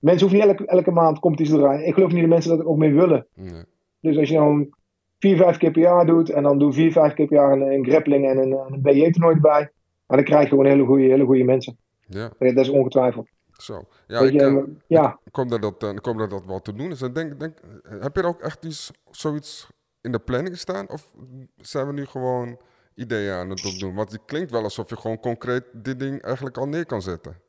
[0.05, 1.87] Mensen hoeven niet elke, elke maand competitie te draaien.
[1.87, 3.27] Ik geloof niet dat mensen dat ook meer willen.
[3.33, 3.63] Nee.
[3.99, 4.75] Dus als je dan
[5.19, 6.29] vier, vijf keer per jaar doet.
[6.29, 9.35] En dan doe vier, vijf keer per jaar een, een grappling en een, een BJ-toernooi
[9.35, 9.71] erbij.
[10.05, 11.77] Maar dan krijg je gewoon hele goede, hele goede mensen.
[12.07, 12.31] Ja.
[12.37, 13.27] Dat is ongetwijfeld.
[13.51, 13.83] Zo.
[14.07, 15.19] Ja, ik, uh, ja.
[15.23, 17.01] ik hoop dat uh, hoop dat dat wel te doen is.
[17.01, 17.57] En denk, denk,
[17.99, 19.69] heb je er ook echt iets, zoiets
[20.01, 20.89] in de planning staan?
[20.89, 21.13] Of
[21.55, 22.57] zijn we nu gewoon
[22.95, 23.95] ideeën aan het doen?
[23.95, 27.43] Want het klinkt wel alsof je gewoon concreet dit ding eigenlijk al neer kan zetten.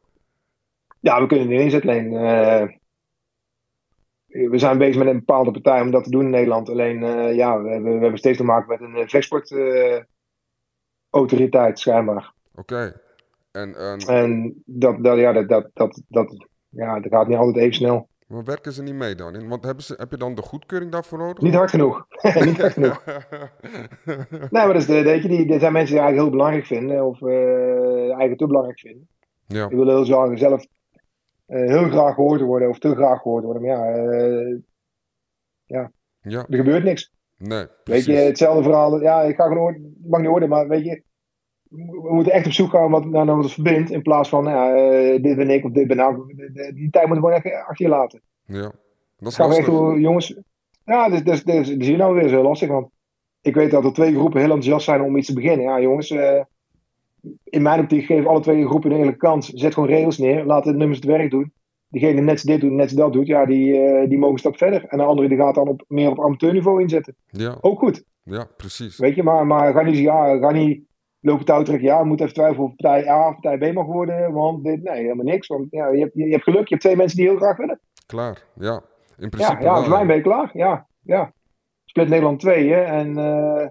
[1.01, 1.91] Ja, we kunnen het niet inzetten.
[1.91, 2.67] Alleen, uh,
[4.51, 6.69] we zijn bezig met een bepaalde partij om dat te doen in Nederland.
[6.69, 12.33] Alleen, uh, ja, we hebben, we hebben steeds te maken met een vechtsportautoriteit, schijnbaar.
[12.55, 12.61] Oké.
[12.61, 12.93] Okay.
[13.51, 13.99] En, en...
[13.99, 18.09] en dat, dat, ja, dat, dat, dat, dat, ja, dat gaat niet altijd even snel.
[18.27, 19.49] Maar werken ze niet mee dan?
[19.49, 21.43] Want hebben ze, heb je dan de goedkeuring daarvoor nodig?
[21.43, 22.07] Niet hard genoeg.
[22.45, 23.05] niet hard genoeg.
[24.51, 26.67] nee, maar dat is de, weet je, die, dit zijn mensen die eigenlijk heel belangrijk
[26.67, 27.05] vinden.
[27.05, 29.09] Of uh, eigenlijk te belangrijk vinden.
[29.47, 29.69] Ja.
[29.69, 30.67] Die willen heel zelf
[31.47, 32.69] heel graag gehoord worden.
[32.69, 33.63] Of te graag gehoord worden.
[33.63, 34.57] Maar ja, uh,
[35.65, 35.93] ja.
[36.21, 36.47] ja.
[36.49, 37.15] er gebeurt niks.
[37.39, 39.01] Nee, Weet je, hetzelfde verhaal.
[39.01, 41.03] Ja, ik ga gewoon, mag niet worden, maar weet je.
[41.69, 43.91] we moeten echt op zoek gaan wat, naar wat ons verbindt.
[43.91, 44.75] In plaats van, nou ja,
[45.15, 46.37] eh, dit ben ik of dit ben ik.
[46.55, 48.21] De- Die tijd moeten we gewoon echt achter je laten.
[48.45, 48.73] Ja.
[49.17, 50.01] Dat is Gaan echt, lastig.
[50.01, 50.41] jongens.
[50.85, 52.69] Ja, die zie je nou weer zo lastig.
[52.69, 52.89] Want
[53.41, 55.65] ik weet dat er twee groepen heel enthousiast zijn om iets te beginnen.
[55.67, 56.11] Ja, jongens.
[56.11, 56.41] eh,
[57.45, 59.49] in mijn optiek geef alle twee groepen een eerlijke kans.
[59.49, 60.45] Zet gewoon regels neer.
[60.45, 61.53] Laat de nummers het werk doen.
[61.89, 63.27] Diegene net dit doet, net dat doet.
[63.27, 64.85] Ja, die, eh, die mogen een stap verder.
[64.85, 67.15] En de andere die gaat dan op, meer op amateurniveau inzetten.
[67.27, 68.05] Ja, Ook goed.
[68.23, 68.99] ja, precies.
[68.99, 70.85] Weet je, maar, maar ga niet, ja, ga niet
[71.21, 71.79] lopen touw.
[71.79, 74.33] Ja, we moeten even twijfelen of partij A of partij B mag worden.
[74.33, 75.47] Want dit, nee, helemaal niks.
[75.47, 76.63] Want ja, je, hebt, je, hebt geluk.
[76.63, 77.81] Je hebt twee mensen die heel graag willen.
[78.07, 78.45] Klaar.
[78.55, 78.83] Ja.
[79.19, 80.51] In Ja, principe ja wel, voor mij ben je klaar.
[80.53, 81.33] Ja, ja.
[81.85, 83.67] Split Nederland 2 hè, en eh,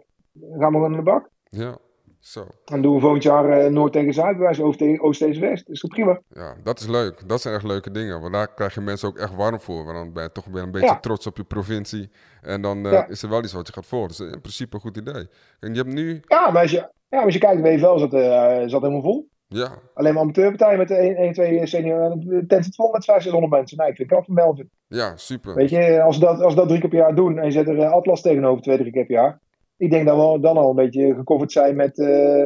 [0.59, 1.29] gaan we gewoon aan de bak.
[1.43, 1.77] Ja.
[2.25, 2.47] Zo.
[2.63, 5.65] Dan doen we volgend jaar eh, Noord tegen Zuid, Oost tegen Oost tegen West.
[5.65, 6.19] Dat is toch prima?
[6.29, 7.29] Ja, dat is leuk.
[7.29, 8.21] Dat zijn echt leuke dingen.
[8.21, 9.83] Want daar krijg je mensen ook echt warm voor.
[9.85, 10.99] Want dan ben je toch weer een beetje Ja.
[10.99, 12.09] trots op je provincie.
[12.41, 13.07] En dan eh, Ja.
[13.07, 14.07] is er wel iets wat je gaat voor.
[14.07, 15.27] Dus in principe een goed idee.
[15.59, 16.21] En je hebt nu...
[16.27, 19.27] Ja, maar als je, ja, als je kijkt, WFL zat, eh, zat helemaal vol.
[19.47, 22.11] Ja, Alleen maar amateurpartijen met 1, 1 2 senior.
[22.11, 23.77] En de tent zit vol met 500, 600 mensen.
[23.77, 24.69] Nee, ik vind het van Melvin.
[24.87, 25.55] ja, super.
[25.55, 27.67] Weet je, als we dat, als dat drie keer per jaar doen en je zet
[27.67, 29.39] er eh, Atlas tegenover twee, drie keer per jaar.
[29.77, 32.43] Ik denk dat we dan al een beetje gecoverd zijn met, eh,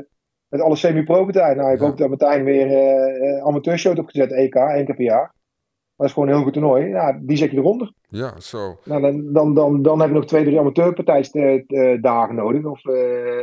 [0.47, 1.57] met alle semi-pro-partijen.
[1.57, 1.85] Nou, ik Ja.
[1.85, 5.21] hoop dat Martijn weer eh eh, amateurshow heeft opgezet, EK, één keer per jaar.
[5.21, 6.87] Maar dat is gewoon een heel goed toernooi.
[6.87, 7.93] Ja, die zet je eronder.
[8.09, 8.79] Ja, zo.
[8.83, 12.65] Nou, dan, dan, dan, dan heb je nog twee, drie amateurpartijdagen nodig.
[12.65, 12.81] Of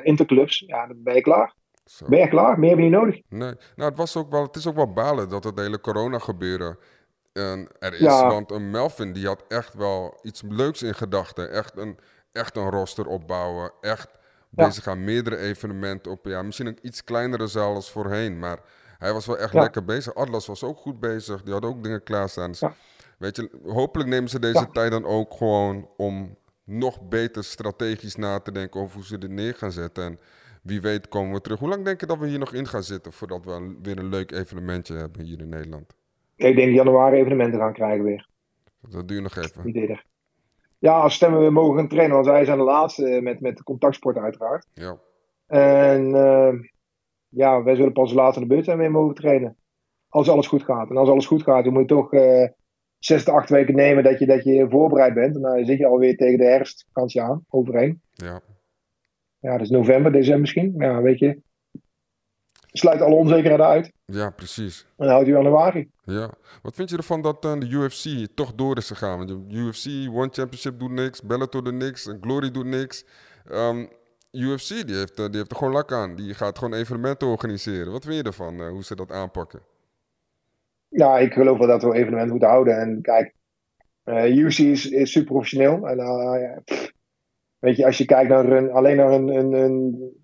[0.02, 0.58] interclubs.
[0.66, 1.54] Ja, dan ben je klaar.
[1.84, 2.06] zo.
[2.08, 2.58] Ben je klaar?
[2.58, 3.20] Meer heb je niet nodig.
[3.28, 6.18] Nee, nou het, was ook wel, het is ook wel balen dat het hele corona
[6.18, 6.78] gebeuren
[7.32, 7.98] en er is.
[8.00, 8.28] Ja.
[8.28, 11.50] Want een Melvin die had echt wel iets leuks in gedachten.
[11.50, 11.98] Echt een,
[12.36, 13.72] echt een roster opbouwen.
[13.80, 14.08] Echt
[14.50, 14.66] Ja.
[14.66, 16.26] bezig aan meerdere evenementen op.
[16.26, 18.38] Ja, misschien een iets kleinere zaal als voorheen.
[18.38, 18.58] Maar
[18.98, 19.60] hij was wel echt Ja.
[19.60, 20.14] lekker bezig.
[20.14, 21.42] Atlas was ook goed bezig.
[21.42, 22.50] Die had ook dingen klaarstaan.
[22.50, 22.74] Dus Ja.
[23.18, 28.38] weet je, hopelijk nemen ze deze tijd dan ook gewoon om nog beter strategisch na
[28.40, 30.04] te denken over hoe ze dit neer gaan zetten.
[30.04, 30.18] En
[30.62, 31.58] wie weet komen we terug.
[31.58, 34.08] Hoe lang denk je dat we hier nog in gaan zitten voordat we weer een
[34.08, 35.94] leuk evenementje hebben hier in Nederland?
[36.36, 38.28] Ik denk januari evenementen gaan krijgen weer.
[38.88, 39.92] Dat duurt nog even.
[40.86, 42.14] Ja, als stemmen we mogen gaan trainen.
[42.14, 44.66] Want wij zijn de laatste met, met contactsport uiteraard.
[44.74, 44.98] Ja,
[45.46, 46.52] En eh,
[47.28, 49.56] ja, wij zullen pas later de beurt zijn weer mogen trainen.
[50.08, 50.90] Als alles goed gaat.
[50.90, 52.48] En als alles goed gaat, dan moet je toch eh
[52.98, 55.34] zes tot acht weken nemen dat je, dat je voorbereid bent.
[55.34, 58.00] En dan zit je alweer tegen de herfstvakantie aan, overheen.
[58.12, 58.40] ja,
[59.38, 60.74] Ja, dat is november, december misschien.
[60.78, 61.40] Ja, weet je.
[62.78, 63.92] Sluit alle onzekerheden uit.
[64.04, 64.86] ja, precies.
[64.96, 65.90] En dan houdt u januari.
[66.04, 66.30] Ja.
[66.62, 69.16] Wat vind je ervan dat eh, de UFC toch door is gegaan?
[69.16, 73.04] Want de UFC, One Championship doet niks, Bellator doet niks, en Glory doet niks.
[73.50, 73.86] Ehm,
[74.32, 76.16] UFC die heeft, eh, die heeft er gewoon lak aan.
[76.16, 77.92] Die gaat gewoon evenementen organiseren.
[77.92, 79.60] Wat vind je ervan, eh, hoe ze dat aanpakken?
[80.88, 82.80] Ja, ik geloof wel dat we evenementen moeten houden.
[82.80, 83.34] En kijk,
[84.04, 85.88] eh UC is, is super professioneel.
[85.88, 85.96] En
[86.40, 86.92] ja, pff,
[87.58, 90.14] weet je, als je kijkt naar een, alleen naar een, een, een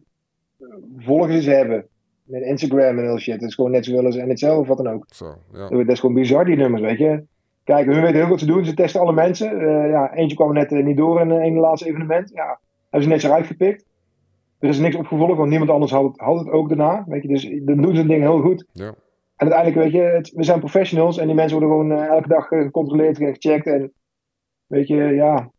[0.98, 1.86] volgers hebben.
[2.22, 3.34] Met Instagram en heel shit.
[3.34, 5.04] Het is gewoon net zoveel als NHL of wat dan ook.
[5.08, 5.68] Zo, ja.
[5.68, 7.24] Dat is gewoon bizar, die nummers, weet je.
[7.64, 8.64] Kijk, hun weten heel goed wat ze doen.
[8.64, 9.60] Ze testen alle mensen.
[9.60, 12.30] Eh, ja, eentje kwam net eh, niet door in, eh, in het laatste evenement.
[12.34, 13.84] Ja, hebben ze net zo uitgepikt.
[14.58, 17.04] Er is niks opgevolgd, want niemand anders had het, had het ook daarna.
[17.08, 18.66] Weet je, dus dan doen ze een ding heel goed.
[18.72, 18.86] Ja,
[19.36, 22.28] En uiteindelijk, weet je, het- we zijn professionals en die mensen worden gewoon eh, elke
[22.28, 23.66] dag eh, gecontroleerd en gecheckt.
[23.66, 23.92] En
[24.66, 25.50] weet je, ja,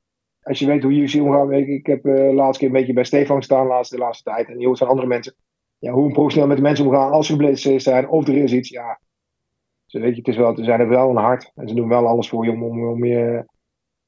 [0.41, 2.79] als je weet hoe UFC omgaat, weet je, ik heb eh, de laatste keer een
[2.79, 4.47] beetje bij Stefan gestaan de laatste, de laatste tijd.
[4.49, 5.33] En die hoort van andere mensen.
[5.83, 8.69] Ja, hoe professioneel met de mensen omgaan als ze geblesseerd zijn of er is iets,
[8.69, 8.99] ja.
[9.87, 11.51] Dus weet je, het is wel, ze zijn er wel een hart.
[11.55, 13.45] En ze doen wel alles voor je om, om, om je,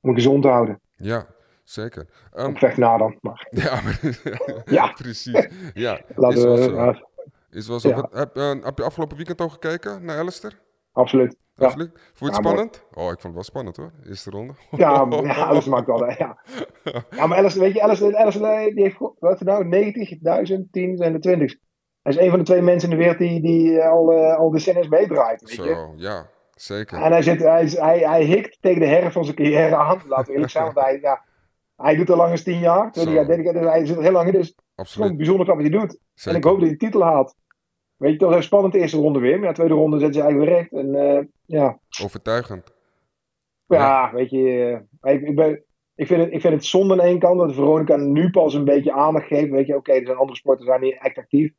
[0.02, 0.80] om je gezond te houden.
[0.96, 1.26] ja
[1.64, 2.10] zeker.
[2.34, 3.18] Ehm, Op vecht na dan.
[3.22, 4.88] Maar ja, maar- Ja.
[5.02, 5.48] precies.
[5.74, 6.76] Ja, is laten wel we, zo.
[6.76, 7.04] ja,
[7.50, 7.90] Is wel zo.
[7.90, 7.96] Ja.
[7.96, 10.60] Wat- heb, eh, heb je afgelopen weekend al gekeken naar Alistair?
[10.96, 11.36] Absoluut.
[11.58, 11.66] Ja.
[11.66, 11.92] Absoluut.
[12.14, 12.54] Vond je het Ja, mooi.
[12.56, 12.84] spannend?
[12.94, 13.92] Oh, ik vond het wel spannend hoor.
[14.08, 14.54] Eerste ronde.
[14.72, 16.06] Ja, ja alles maakt wel.
[16.10, 16.38] Ja.
[17.10, 19.64] ja, maar Alice, weet je, Alice, Alice eh, die heeft wat nou,
[20.56, 21.56] 90.000 teams en de 20.
[22.02, 24.36] Hij is een van de twee mensen in de wereld die, die eh, al, eh,
[24.38, 25.42] al decennia's meedraait.
[25.42, 25.74] Weet je?
[25.74, 27.02] Zo, ja, zeker.
[27.02, 30.26] En hij, zit, hij, hij, hij hikt tegen de herfst van zijn carrière aan, laten
[30.26, 30.64] we eerlijk zijn.
[30.64, 31.24] Want hij, ja,
[31.76, 33.20] hij doet al lang eens 10 jaar, 20 Zo.
[33.20, 33.54] jaar, 30 jaar.
[33.54, 34.34] Dus hij zit er heel lang in.
[34.34, 35.18] Dus het is Absoluut.
[35.18, 35.98] bijzonder wat hij doet.
[36.14, 36.32] Zeker.
[36.32, 37.36] En ik hoop dat hij de titel haalt.
[37.98, 39.34] Weet je, toch even spannend de eerste ronde weer.
[39.36, 40.72] Maar ja, de tweede ronde zet ze eigenlijk weer recht.
[40.74, 42.74] En eh, ja, Overtuigend.
[43.68, 45.64] Ja, weet je, eh, ik, ik, ben,
[45.96, 48.64] ik, vind het, ik vind het zonde aan één kant dat Veronica nu pas een
[48.66, 49.50] beetje aandacht geeft.
[49.52, 51.52] Weet je, oké, er zijn andere sporten die zijn niet echt actief.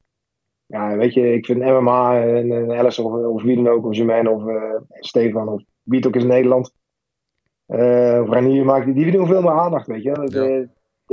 [0.66, 3.94] Ja, weet je, ik vind MMA en, en Alice of, of wie dan ook, of
[3.96, 6.72] Jermaine of eh, Stefan of wie het ook is in Nederland.
[7.66, 10.12] Of Ranier maakt, die, die verdienen veel meer aandacht, weet je.
[10.12, 10.66] Dat, Ja.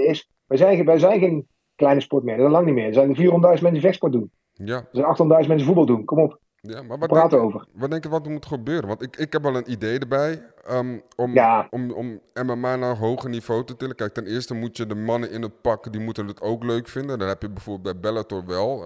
[0.04, 2.88] is, wij, zijn, geen- wij zijn geen kleine sport meer, dat is lang niet meer.
[2.88, 4.32] Er zijn er 400.000 mensen die vechtsport doen.
[4.54, 7.44] Ja, Er zijn 800.000 mensen voetbal doen, kom op, ja maar wat denk, praten je,
[7.44, 7.68] over.
[7.74, 8.88] wat denk je wat er moet gebeuren?
[8.88, 10.52] Want ik, ik heb wel een idee erbij.
[10.66, 11.68] ehm, om, Ja.
[11.70, 13.96] om, om MMA naar een hoger niveau te tillen.
[13.96, 16.88] Kijk, ten eerste moet je de mannen in het pak, die moeten het ook leuk
[16.88, 17.20] vinden.
[17.20, 18.84] Dan heb je bijvoorbeeld bij Bellator wel.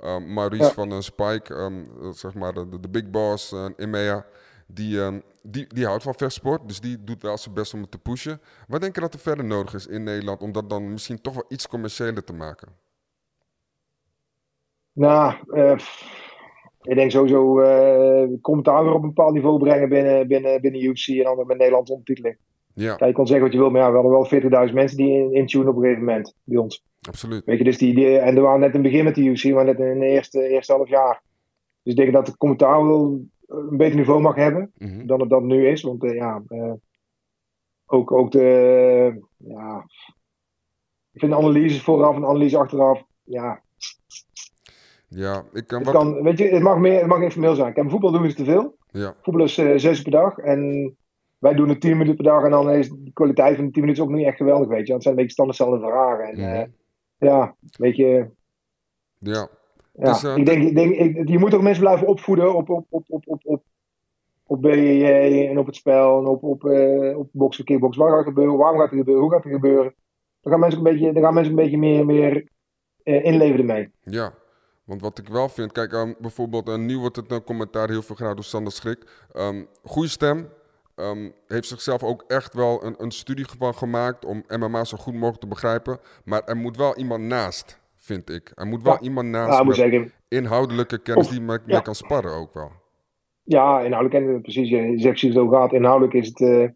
[0.00, 0.70] eh, Maurice Ja.
[0.70, 4.26] van een Spike, ehm, eh, zeg maar de, de big boss, uh, Emea.
[4.66, 7.98] Die, die, die houdt van vechtsport, dus die doet wel zijn best om het te
[7.98, 8.40] pushen.
[8.68, 11.34] Wat denk je dat er verder nodig is in Nederland om dat dan misschien toch
[11.34, 12.68] wel iets commerciëler te maken?
[14.92, 15.78] Nou, eh,
[16.82, 21.08] ik denk sowieso eh commentaar weer op een bepaald niveau brengen binnen, binnen, binnen UFC
[21.08, 22.36] en dan met Nederlandse ondertiteling.
[22.74, 24.96] Ja, Kijk, je kon zeggen wat je wil, maar ja, we hadden wel 40.000 mensen
[24.96, 26.84] die in, intunen op een gegeven moment bij ons.
[27.08, 27.44] absoluut.
[27.44, 29.44] Weet je, dus die, die, en we waren net in het begin met de UFC,
[29.44, 31.22] maar net in het eerste, eerste half jaar.
[31.82, 35.06] Dus ik denk dat het commentaar wel een beter niveau mag hebben Mhm.
[35.06, 35.82] dan het dat nu is.
[35.82, 36.42] Want eh, ja,
[37.86, 39.84] ook, ook de, ja,
[41.12, 43.62] ik vind de analyse vooraf en analyse achteraf, ja,
[45.14, 46.02] Ja, ik kan het, wat...
[46.02, 47.72] kan, weet je, het mag meer, het mag informeel zijn.
[47.72, 48.76] Kijk, voetbal doen we te veel.
[48.90, 50.94] Ja, Voetbal is eh, zes uur per dag en
[51.38, 53.82] wij doen het tien minuten per dag en dan is de kwaliteit van de tien
[53.82, 54.92] minuten ook niet echt geweldig, weet je.
[54.92, 56.24] Het zijn een beetje standaard dezelfde vragen.
[56.24, 56.48] En, Mhm.
[56.48, 56.66] eh,
[57.18, 58.26] ja, weet je,
[59.18, 59.48] ja.
[59.92, 62.70] Ja, Dus, eh, ik denk, ik denk ik, je moet ook mensen blijven opvoeden op,
[62.70, 63.62] op, op, op, op, op,
[64.46, 67.96] op BJJ en op het spel en op, op, eh op boksen, kickbox.
[67.96, 68.56] Waar gaat het gebeuren?
[68.56, 69.22] Waarom gaat het gebeuren?
[69.22, 69.94] Hoe gaat het gebeuren?
[70.40, 72.48] Dan gaan mensen een beetje, dan gaan mensen een beetje meer, meer
[73.02, 73.90] eh, inleven ermee.
[74.04, 74.32] Ja,
[74.90, 78.02] want wat ik wel vind, kijk, ehm, bijvoorbeeld, eh, nu wordt het een commentaar heel
[78.02, 79.26] veel gedaan door Sander Schrik.
[79.32, 80.48] Ehm goede stem,
[80.94, 85.14] ehm, heeft zichzelf ook echt wel een, een studie van gemaakt om MMA zo goed
[85.14, 85.98] mogelijk te begrijpen.
[86.24, 88.52] Maar er moet wel iemand naast, vind ik.
[88.54, 89.00] Er moet wel Ja.
[89.00, 91.58] iemand naast Ja, met inhoudelijke kennis Of- die ja.
[91.66, 92.70] mee kan sparren ook wel.
[93.42, 95.72] Ja, inhoudelijk, en precies, je zegt precies zo gaat.
[95.72, 96.68] Inhoudelijk is het eh,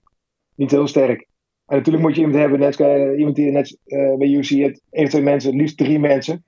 [0.55, 1.27] niet heel sterk.
[1.66, 4.83] En natuurlijk moet je iemand hebben, net, eh, iemand die net eh, bij UFC het
[4.90, 6.44] één of twee mensen, het liefst drie mensen,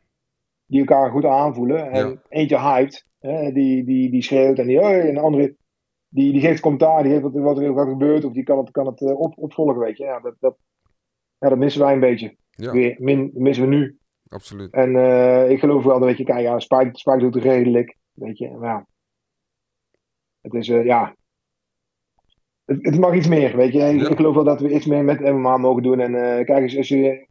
[0.66, 1.90] die elkaar goed aanvoelen.
[1.90, 2.22] En Ja.
[2.28, 5.56] eentje hyped, hè, die, die, die schreeuwt en die, en de andere
[6.08, 8.70] die, die geeft commentaar, die geeft wat, wat er wat gebeurt, of die kan het,
[8.70, 10.04] kan het eh, op, opvolgen, weet je.
[10.04, 10.56] Ja, dat, dat,
[11.38, 12.36] ja, dat missen wij een beetje.
[12.50, 13.98] Ja, Weer, min, missen we nu.
[14.28, 14.72] absoluut.
[14.72, 17.96] En eh, ik geloof wel dat, weet je, kijk, ja, Spike, Spike doet het redelijk,
[18.12, 18.50] weet je.
[18.50, 18.86] Maar ja,
[20.40, 21.16] het is, eh, ja,
[22.64, 23.78] het, het mag iets meer, weet je.
[23.78, 24.08] Ik, Ja.
[24.08, 26.00] ik geloof wel dat we iets meer met MMA mogen doen.
[26.00, 26.12] En
[26.44, 27.26] kijk eens, als je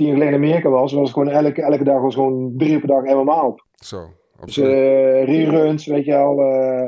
[0.00, 2.78] tien jaar geleden in Amerika was, was het gewoon elke, elke dag was gewoon drie
[2.78, 3.64] per dag MMA op.
[3.72, 4.70] Zo, Dus absoluut.
[4.72, 6.84] eh reruns, weet je eh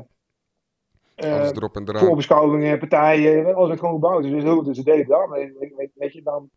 [1.14, 2.04] eh, Alles erop en eraan.
[2.04, 4.22] voorbeschouwingen, partijen, alles werd gewoon gebouwd.
[4.22, 5.28] Dus, heel, dus ze deden dat.
[5.30, 5.52] Weet,
[5.94, 6.50] weet- je, dan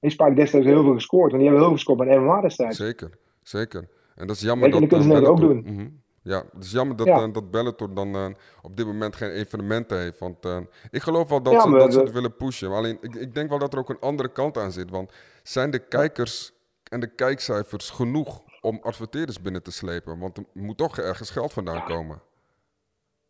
[0.00, 1.30] heeft Spike destijds heel veel gescoord.
[1.30, 2.76] Want die hebben heel veel gescoord bij MMA destijds.
[2.76, 3.10] Zeker,
[3.42, 3.88] zeker.
[4.14, 5.86] En dat is jammer je, dat dat kunnen eh, ze ook Bellator- Mhm.
[6.26, 7.22] Ja, het is jammer dat, Ja.
[7.22, 8.26] eh, dat Bellator dan eh,
[8.62, 10.18] op dit moment geen evenementen heeft.
[10.18, 10.58] Want eh,
[10.90, 12.68] ik geloof wel dat, Ja, ze, dat ze het willen pushen.
[12.68, 14.90] Maar alleen, ik, ik denk wel dat er ook een andere kant aan zit.
[14.90, 15.12] Want
[15.42, 16.52] zijn de kijkers
[16.90, 20.18] en de kijkcijfers genoeg om adverteerders binnen te slepen?
[20.18, 22.20] Want er moet toch ergens geld vandaan komen.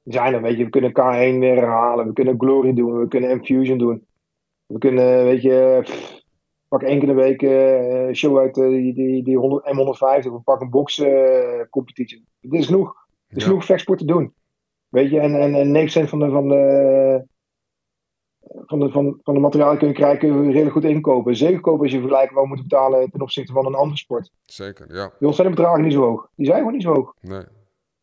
[0.03, 0.65] Zijn er, weet je.
[0.65, 2.07] We kunnen K1 weer herhalen.
[2.07, 2.99] We kunnen Glory doen.
[2.99, 4.07] We kunnen Infusion doen.
[4.67, 6.21] We kunnen, weet je, pff,
[6.79, 10.31] pak één keer in de week eh, show uit eh, die, die, die 100, M150.
[10.33, 12.25] We pakken een boxcompetitie.
[12.41, 12.95] Het is genoeg.
[13.29, 13.49] Er is Ja.
[13.49, 14.35] genoeg vechtsport te doen.
[14.89, 17.25] Weet je, en, en, en 9% van de, van de,
[18.67, 21.37] van de, van, van de materialen kun je krijgen, kun je redelijk goed inkopen.
[21.37, 24.31] Zeker kopen als je vergelijkt wat we moeten betalen ten opzichte van een andere sport.
[24.45, 25.13] Zeker, ja.
[25.19, 26.29] Bij ons zijn de bedragen niet zo hoog.
[26.35, 27.15] Die zijn gewoon niet zo hoog.
[27.21, 27.43] Nee.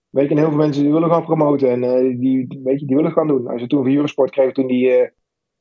[0.10, 2.80] Weet je, en heel veel mensen die willen gaan promoten en eh, die, die- weet
[2.80, 3.48] je, die willen gaan doen.
[3.48, 5.10] Als je toen voor Eurosport kreeg, toen die eh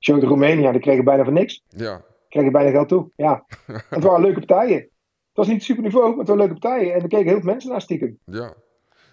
[0.05, 1.63] show in Roemenië, die kregen bijna voor niks.
[1.69, 3.11] Ja, Kregen bijna geld toe.
[3.17, 3.45] Ja.
[3.89, 4.77] Het waren leuke partijen.
[4.79, 4.91] Het
[5.33, 6.95] was niet super niveau, maar het waren leuke partijen.
[6.95, 8.19] En er keken heel veel mensen naar stiekem.
[8.25, 8.55] ja.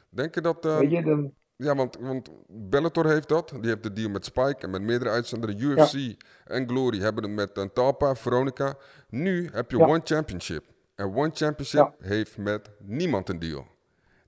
[0.09, 0.65] Denk je dat...
[0.65, 3.49] eh, Weet je, dan, Ja, want, want Bellator heeft dat.
[3.49, 5.53] Die heeft de deal met Spike en met meerdere uitzenders.
[5.61, 8.73] UFC en Glory hebben het met uh, Talpa, Veronica.
[9.09, 9.85] Nu heb je Ja.
[9.87, 10.65] One Championship.
[10.95, 13.65] En One Championship heeft met niemand een deal.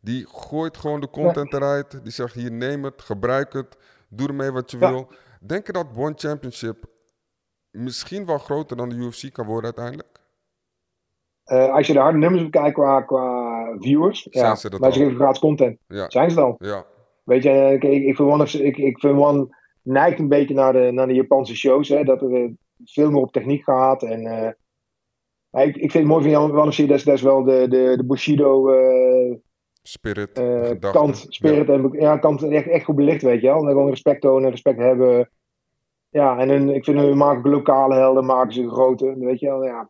[0.01, 1.99] Die gooit gewoon de content eruit.
[2.03, 3.77] Die zegt hier neem het, gebruik het,
[4.09, 5.11] doe ermee wat je wil.
[5.41, 6.85] Denk je dat One Championship
[7.71, 10.19] misschien wel groter dan de UFC kan worden uiteindelijk?
[11.51, 14.93] eh, als je de harde nummers bekijkt qua, qua viewers, Zijn ja, ze dat maar
[14.93, 15.77] ze geven gratis content.
[15.87, 16.55] Ja, Zijn ze dan?
[16.57, 16.85] ja,
[17.23, 20.91] Weet je, ik, ik, vind One, ik, ik vind One neigt een beetje naar de,
[20.91, 21.89] naar de Japanse shows.
[21.89, 22.53] Hè, dat er
[22.85, 24.03] veel meer op techniek gaat.
[24.03, 24.51] En, eh,
[25.49, 27.93] maar ik, ik vind het mooi van Jan One of dat is, wel de, de,
[27.97, 29.35] de Bushido eh,
[29.81, 30.31] spirit,
[30.79, 31.69] kant, spirit.
[31.69, 33.61] En, ja, kant echt, echt goed belicht, weet je wel.
[33.61, 35.29] En gewoon respect tonen, respect hebben.
[36.11, 39.63] Ja, en hun, ik vind hun maken lokale helden, maken ze grote, weet je wel.
[39.63, 39.89] Ja.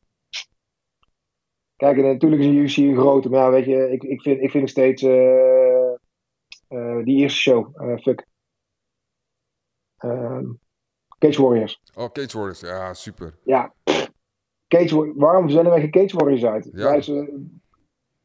[1.75, 4.41] Kijk, en natuurlijk is een UFC een grote, maar ja, weet je, ik, ik, vind,
[4.41, 5.91] ik vind nog steeds eh,
[6.67, 8.27] eh, die eerste show, eh, fuck.
[9.97, 10.45] Ehm,
[11.19, 11.81] Cage Warriors.
[11.95, 13.37] Oh, Cage Warriors, ja, super.
[13.43, 13.73] Ja.
[14.67, 16.69] Cage waarom zenden wij geen Cage Warriors uit?
[16.73, 16.89] Ja.
[16.89, 16.99] Wij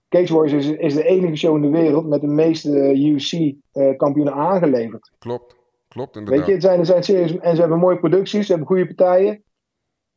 [0.08, 5.10] Cage Warriors is, is de enige show in de wereld met de meeste UFC-kampioenen aangeleverd.
[5.18, 5.56] Klopt,
[5.96, 6.38] Klopt, inderdaad.
[6.38, 7.38] Weet je, het zijn, het zijn serieus.
[7.38, 9.42] En ze hebben mooie producties, ze hebben goede partijen.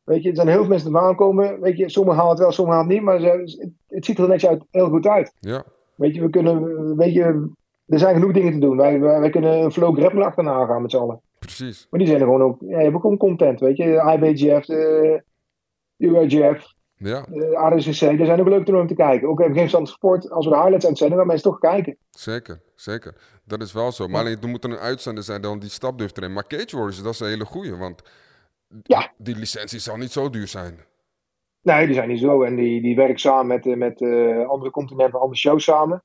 [0.02, 1.60] Weet je, er zijn heel veel mensen die aankomen.
[1.60, 3.10] Weet je, sommigen halen het wel, sommigen halen het niet.
[3.10, 5.32] Maar ze, het, het ziet er netjes uit, heel goed uit.
[5.38, 5.64] Ja,
[5.94, 7.50] Weet je, we kunnen, weet je,
[7.86, 8.76] er zijn genoeg dingen te doen.
[8.76, 11.20] Wij, wij, wij kunnen een flow grappler achterna gaan met z'n allen.
[11.38, 11.86] precies.
[11.90, 13.84] Maar die zijn er gewoon ook, ja, je hebt ook content, weet je.
[13.84, 15.22] IBGF, de
[15.96, 19.28] UIGF, Ja, ADCC, daar zijn ook leuk om te kijken.
[19.28, 21.96] Ook even geen sport, als we de highlights uitzenden, gaan mensen toch kijken.
[22.10, 23.14] zeker, zeker.
[23.44, 24.08] Dat is wel zo.
[24.08, 26.32] Maar alleen, er moet een uitzender zijn dan die stap durft erin.
[26.32, 28.02] Maar Cage Warriors, dat is een hele goeie, want
[28.82, 29.12] Ja.
[29.18, 30.78] die licentie zal niet zo duur zijn.
[31.62, 32.42] Nee, die zijn niet zo.
[32.42, 36.02] En die, die werken samen met, eh, met eh, andere continenten, andere shows samen.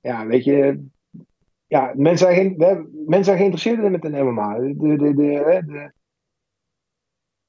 [0.00, 0.84] Ja, weet je.
[1.66, 4.58] Ja, mensen zijn, geen, we hebben- mensen zijn geïnteresseerd in een MMA.
[4.58, 5.92] De, de, de, de,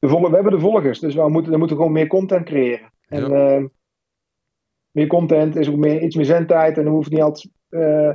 [0.03, 2.91] de volg- we hebben de volgers, dus we moeten, we moeten gewoon meer content creëren.
[3.07, 3.55] En Ja.
[3.57, 3.63] eh,
[4.91, 6.77] meer content is ook meer, iets meer zendtijd.
[6.77, 8.09] En dan hoeft niet altijd eh,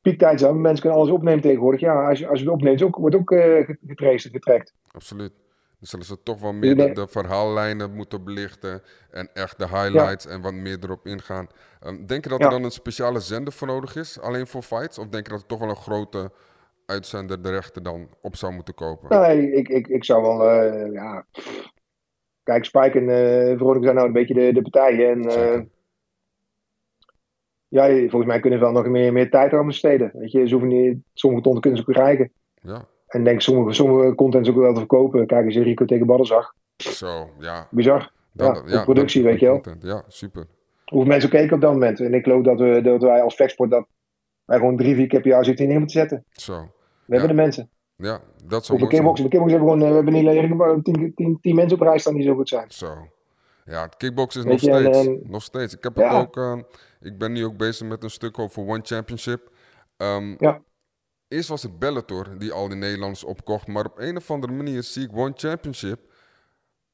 [0.00, 0.60] piektijd te zijn.
[0.60, 1.80] Mensen kunnen alles opnemen tegenwoordig.
[1.80, 4.74] Ja, als je, als je het opneemt, ook, wordt ook eh getraced en getrackt.
[4.90, 5.32] Absoluut.
[5.78, 10.26] Dan zullen ze toch wel meer Ik de, verhaallijnen moeten belichten en echt de highlights
[10.26, 11.46] en wat meer erop ingaan.
[11.80, 12.44] Ehm, denk je dat Ja.
[12.44, 14.98] er dan een speciale zender voor nodig is, alleen voor fights?
[14.98, 16.30] Of denk je dat er toch wel een grote
[16.90, 19.20] uitzender de rechten dan op zou moeten kopen?
[19.20, 21.26] Nee, ik, ik, ik zou wel, eh, ja.
[22.42, 25.10] Kijk, Spike en eh Veronica zijn nou een beetje de, de partijen.
[25.10, 25.60] En eh,
[27.68, 30.10] ja, volgens mij kunnen ze wel nog meer, meer tijd aan besteden.
[30.14, 32.32] Weet je, ze hoeven niet, sommige tonnen kunnen ze ook krijgen.
[32.54, 35.26] Ja, En denk sommige, sommige content ook wel te verkopen.
[35.26, 36.54] Kijk eens, Rico tegen Baddenzag.
[36.76, 37.68] zo, ja.
[37.70, 38.12] Bizar.
[38.32, 39.60] Dan, Ja, voor productie, dan- weet je wel.
[39.80, 40.46] Ja, super.
[40.84, 42.00] Hoeveel mensen keken op dat moment.
[42.00, 43.86] En ik geloof dat, we, dat wij als Flexport dat
[44.44, 46.24] wij gewoon drie, vier keer per jaar zitten in moeten zetten.
[46.30, 46.70] Zo,
[47.10, 47.70] We hebben de mensen.
[47.96, 49.02] ja, dat zou mooi zijn.
[49.02, 49.24] kickboxen?
[49.24, 51.86] De kickboxen hebben gewoon, eh, we hebben niet alleen maar tien, tien, tien mensen op
[51.86, 52.70] rij staan die zo goed zijn.
[52.70, 53.08] Zo.
[53.64, 55.06] Ja, het kickbox is nog je, steeds.
[55.06, 55.74] en- nog steeds.
[55.76, 56.36] Ik heb het ook.
[56.36, 56.58] eh,
[57.00, 59.50] ik ben nu ook bezig met een stuk over One Championship.
[59.96, 60.62] Ehm, Ja.
[61.28, 63.66] Eerst was het Bellator die al die Nederlanders opkocht.
[63.66, 66.00] Maar op een of andere manier zie ik One Championship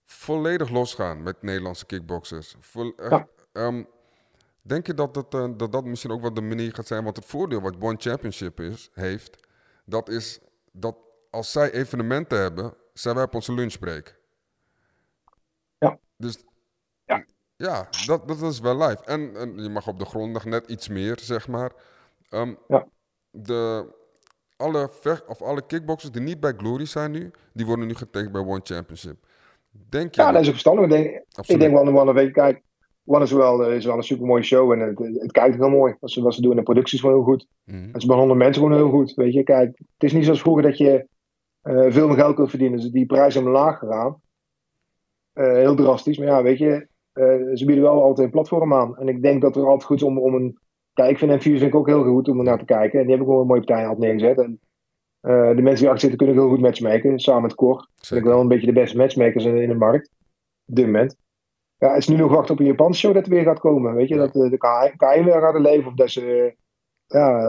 [0.04, 2.56] volledig losgaan met Nederlandse kickboxers.
[2.96, 3.28] Ja.
[3.52, 3.82] ehm,
[4.62, 7.04] denk je dat dat, eh, dat dat misschien ook wel de manier gaat zijn?
[7.04, 9.45] Want het voordeel wat One Championship is, heeft,
[9.86, 10.40] dat is
[10.72, 10.96] dat
[11.30, 14.20] als zij evenementen hebben, zijn wij op onze lunchbreak.
[15.78, 15.98] Ja.
[16.16, 16.44] Dus
[17.04, 17.24] Ja.
[17.56, 19.04] ja, dat, dat is wel live.
[19.04, 21.72] En, en je mag op de grond nog net iets meer, zeg maar.
[22.28, 22.86] Ehm, Ja.
[23.30, 23.86] de,
[24.56, 28.32] alle, vecht, of alle kickboxers die niet bij Glory zijn nu, die worden nu getekend
[28.32, 29.26] bij One Championship.
[29.70, 30.84] Denk je Ja, dat is ook verstandig.
[30.84, 32.62] Ik denk, ik denk wel, wel een week, kijk,
[33.06, 35.68] One is wel, eh, is wel een super mooie show en het, het kijkt heel
[35.68, 35.96] mooi.
[36.00, 37.46] Wat ze, wat ze doen in de productie is gewoon heel goed.
[37.64, 37.88] Mhm.
[37.92, 39.14] En ze behandelen mensen gewoon heel goed.
[39.14, 41.06] Weet je, kijk, het is niet zoals vroeger dat je
[41.62, 42.80] eh, veel meer geld kunt verdienen.
[42.80, 44.20] Dus die prijzen zijn omlaag gegaan.
[45.32, 46.18] Eh, heel drastisch.
[46.18, 46.86] Maar ja, weet je,
[47.54, 48.98] ze bieden wel altijd een platform aan.
[48.98, 50.58] En ik denk dat het altijd goed is om, om een.
[50.92, 52.98] Kijk, ik vind M4 vind ik ook heel goed om er naar te kijken.
[52.98, 54.38] En die hebben wel een mooie partij altijd neergezet.
[54.38, 54.60] En
[55.56, 57.18] de mensen die achter zitten kunnen heel goed matchmaken.
[57.18, 57.88] Samen met Cor.
[57.96, 58.28] Ik Zeker.
[58.28, 60.10] wel een beetje de beste matchmakers in, in de markt.
[60.66, 61.16] Op dit moment.
[61.78, 63.94] Ja, het is nu nog wachten op een Japanse show dat er weer gaat komen.
[63.94, 65.86] Weet je, dat eh, de K1 weer gaat leven.
[65.86, 66.54] Of dat ze
[67.06, 67.48] ja,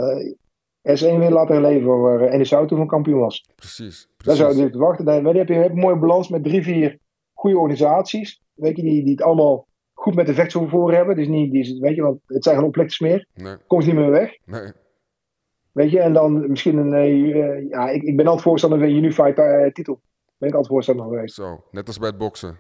[0.81, 3.49] eh, S1 weer laten leven waar eh, NSO toen van kampioen was.
[3.55, 4.07] Precies.
[4.07, 4.55] Daar precies.
[4.55, 5.05] zou je te wachten.
[5.05, 6.99] Dan heb je, een mooie balans met drie, vier
[7.33, 8.41] goede organisaties.
[8.53, 11.15] Weet je, die, die het allemaal goed met de vechtstoel voor hebben.
[11.15, 13.27] Dus niet, die, weet je, want het zijn gewoon opletters meer.
[13.33, 14.37] Nee, Kom ze niet meer weg.
[14.45, 14.71] nee.
[15.71, 17.67] Weet je, en dan misschien een.
[17.69, 20.01] ja, ik, ik ben altijd voorstander van een Unified eh, titel.
[20.37, 21.35] Ben ik altijd voorstander geweest.
[21.35, 22.59] Zo, net als bij het boksen.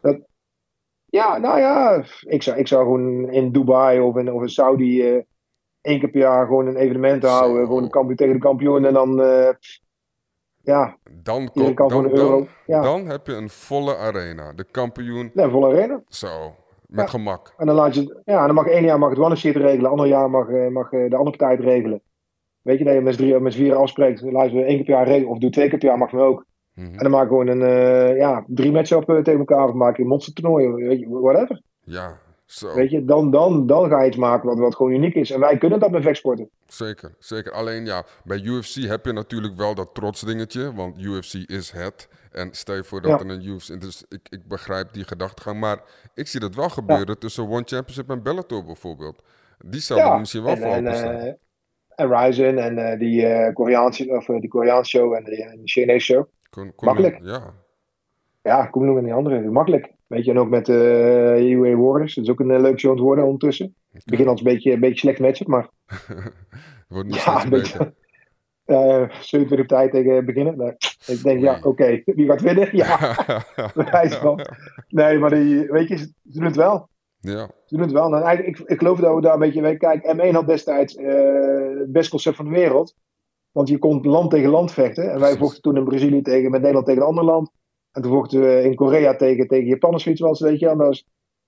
[1.09, 5.01] Ja, nou ja, ik zou, ik zou gewoon in Dubai of in, of in Saudi
[5.01, 5.21] eh,
[5.81, 7.65] één keer per jaar gewoon een evenement houden.
[7.65, 9.49] Gewoon de kampioen tegen de kampioen en dan, eh,
[10.61, 12.29] ja, Dan, kom, dan, een euro.
[12.29, 14.53] dan, Ja, dan heb je een volle arena.
[14.53, 16.01] De kampioen, nee, volle arena.
[16.07, 16.55] zo,
[16.87, 17.11] met Ja.
[17.11, 17.53] gemak.
[17.57, 20.07] En dan laat je, ja, dan mag één jaar mag het one shit regelen, ander
[20.07, 22.01] jaar mag, eh, mag de andere partij het regelen.
[22.61, 24.85] Weet je, dat je met z'n drie, met z'n vieren afspreekt, laten we één keer
[24.85, 26.45] per jaar regelen, of doe twee keer per jaar, mag me ook.
[26.77, 26.91] Mhm.
[26.91, 29.95] En dan maak ik gewoon een, eh, ja, drie match-up eh, tegen elkaar, of maak
[29.97, 31.61] je een monstertoernooi, weet je, whatever.
[31.83, 32.75] Ja, zo.
[32.75, 35.31] Weet je, dan, dan, dan ga je iets maken wat, wat gewoon uniek is.
[35.31, 36.49] En wij kunnen dat met vechtsporten.
[36.67, 37.51] Zeker, zeker.
[37.51, 42.09] Alleen ja, bij UFC heb je natuurlijk wel dat trotsdingetje, want UFC is het.
[42.31, 43.25] En stel je voor dat Ja.
[43.25, 43.81] er een UFC...
[43.81, 45.81] Dus ik, ik begrijp die gedachtegang, maar
[46.13, 49.23] ik zie dat wel gebeuren tussen One Championship en Bellator bijvoorbeeld.
[49.65, 51.33] Die zouden er misschien wel en, voor en, eh,
[51.95, 56.27] en Ryzen en die, Koreaanse, of, die Koreaanse show en de, en de Chinese show.
[56.57, 57.19] Kon- kon- makkelijk.
[57.23, 57.53] Ja,
[58.43, 59.41] Ja, kom nog en die andere.
[59.41, 59.91] Makkelijk.
[60.07, 62.15] Weet je, en ook met eh UA Warriors.
[62.15, 63.75] Dat is ook een uh, leuk show aan het worden ondertussen.
[63.91, 65.69] Het begint als een beetje, een beetje slecht matchen, maar
[66.87, 67.93] wordt ja, een beetje.
[68.65, 70.57] eh 27 op tijd tegen beginnen.
[70.57, 70.73] Nou,
[71.05, 72.69] ik denk, ja, oké, wie gaat winnen?
[72.77, 73.15] Ja,
[73.73, 74.39] bewijs van.
[74.87, 76.89] Nee, maar die, weet je, ze doen het wel.
[77.19, 78.15] ja, Ze doen het wel.
[78.15, 79.77] En eigenlijk, ik, ik geloof dat we daar een beetje...
[79.77, 82.95] Kijk, M1 had destijds eh, het beste concept van de wereld.
[83.57, 85.11] Want je kon land tegen land vechten.
[85.11, 87.51] En wij vochten toen in Brazilië tegen, met Nederland tegen een ander land.
[87.91, 90.69] En toen vochten we in Korea tegen, tegen Japan of zoiets was, weet je.
[90.69, 91.05] En was,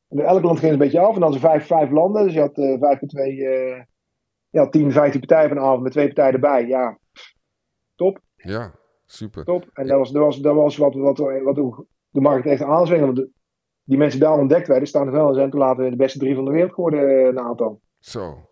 [0.08, 1.14] en elk land ging een beetje af.
[1.16, 2.24] En dan zijn vijf, vijf landen.
[2.24, 3.82] Dus je had eh, vijf keer twee, eh,
[4.50, 6.68] ja, 10, 15 partijen vanavond met twee partijen erbij.
[6.68, 6.98] Ja,
[7.96, 8.72] top, Ja,
[9.06, 9.44] super.
[9.44, 9.70] top.
[9.74, 13.06] En dat was, dat was, dat was wat, wat, wat, wat de markt echt aanzwingen.
[13.06, 13.30] Want de-
[13.84, 15.28] die mensen die daar ontdekt werden, staan er wel.
[15.28, 17.80] En zijn toen later de beste drie van de wereld geworden, eh, een aantal.
[18.00, 18.48] Zo.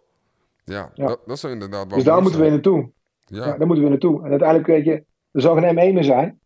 [0.64, 1.06] Ja, Ja.
[1.06, 2.96] Dat, dat inderdaad wel Dus daar moeten we naartoe.
[3.30, 4.24] Ja, Ja, daar moeten we naartoe.
[4.24, 6.40] En uiteindelijk, weet je, er zal geen M1 meer zijn.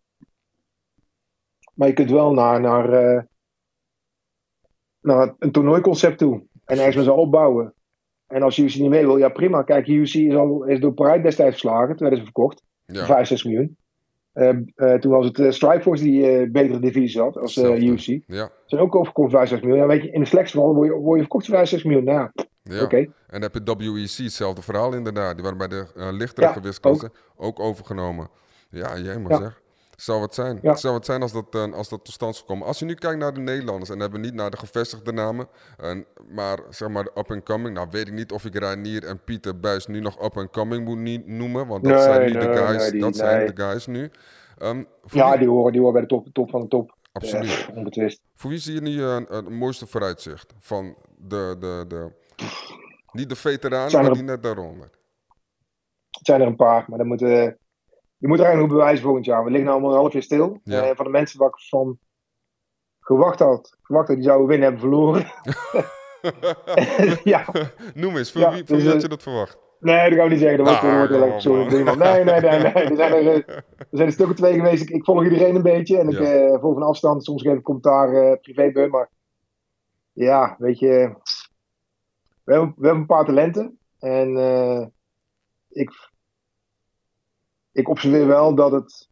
[1.74, 3.24] Maar je kunt wel naar, naar, eh,
[5.00, 6.44] naar een toernooiconcept toe.
[6.66, 7.74] En ergens met z'n allen opbouwen.
[8.28, 9.64] En als UFC niet mee wil, ja prima.
[9.64, 11.88] Kijk, UFC is, al, is door Pride destijds verslagen.
[11.88, 12.64] Toen werden ze verkocht.
[12.86, 12.96] ja.
[12.96, 13.78] voor 65 miljoen.
[14.34, 17.58] Eh, eh, toen was het eh, Strikeforce die eh betere divisie had als.
[17.58, 18.20] UFC.
[18.28, 19.88] Ja, Zijn ook overgekocht voor 65 miljoen.
[19.88, 22.06] Ja, weet je, in de slechtste geval word je, word je verkocht voor 65 miljoen.
[22.06, 22.30] Nou
[22.64, 22.98] ja, oké.
[22.98, 23.64] En dan heb je
[23.94, 25.34] WEC, hetzelfde verhaal inderdaad.
[25.34, 26.54] Die waren bij de eh lichtere Ja,
[27.38, 27.60] ook.
[27.60, 28.28] overgenomen.
[28.70, 29.38] Ja, jij maar Ja.
[29.38, 29.62] zeg.
[30.02, 30.60] Zou wat zijn.
[30.62, 30.70] Ja.
[30.70, 32.68] Het zou wat zijn als dat, eh, als dat tot stand zou komen.
[32.68, 35.48] Als je nu kijkt naar de Nederlanders, en hebben we niet naar de gevestigde namen,
[35.78, 37.76] en, maar zeg maar de up-and-coming.
[37.76, 41.28] Nou weet ik niet of ik Reinier en Pieter Buis nu nog up-and-coming moet niet
[41.28, 44.12] noemen, want dat Nee, zijn niet de guys, nee, die- dat zijn de guys nu.
[44.58, 46.96] Ehm, Ja, die horen, die horen bij de top, top van de top.
[47.12, 47.68] absoluut.
[47.70, 48.22] Eh, onbetwist.
[48.36, 52.12] Voor wie zie je nu eh, het mooiste vooruitzicht van de, de, de,
[53.12, 54.90] niet de veteranen, maar die net daaronder?
[56.10, 57.58] Het zijn er een paar, maar dan moeten we...
[58.22, 59.44] Je moet er eigenlijk nog bewijzen volgend jaar.
[59.44, 60.60] We liggen nou allemaal een half jaar stil.
[60.64, 60.82] Ja.
[60.84, 62.00] Eh, van de mensen waar ik van
[63.00, 65.26] gewacht had, verwacht had die zouden winnen, hebben verloren.
[67.34, 67.46] ja,
[67.94, 69.58] Noem eens, voor Ja, wie, voor dus, wie had eh, je dat verwacht?
[69.80, 70.58] nee, dat gaan we niet zeggen.
[70.58, 71.98] Dat wordt, Ah, dat wordt op, man.
[71.98, 72.72] Nee, nee, nee, nee.
[72.74, 74.82] Er zijn er, eh, er zijn een stuk of twee geweest.
[74.84, 75.98] Ik, ik volg iedereen een beetje.
[75.98, 76.34] En ik Ja.
[76.34, 77.24] eh, volg van afstand.
[77.24, 78.88] Soms geef ik commentaar eh privé bij.
[78.88, 79.10] Maar
[80.12, 81.14] ja, weet je.
[82.44, 83.80] We hebben, we hebben een paar talenten.
[84.00, 84.86] En eh,
[85.70, 86.11] ik,
[87.72, 89.10] ik observeer wel dat het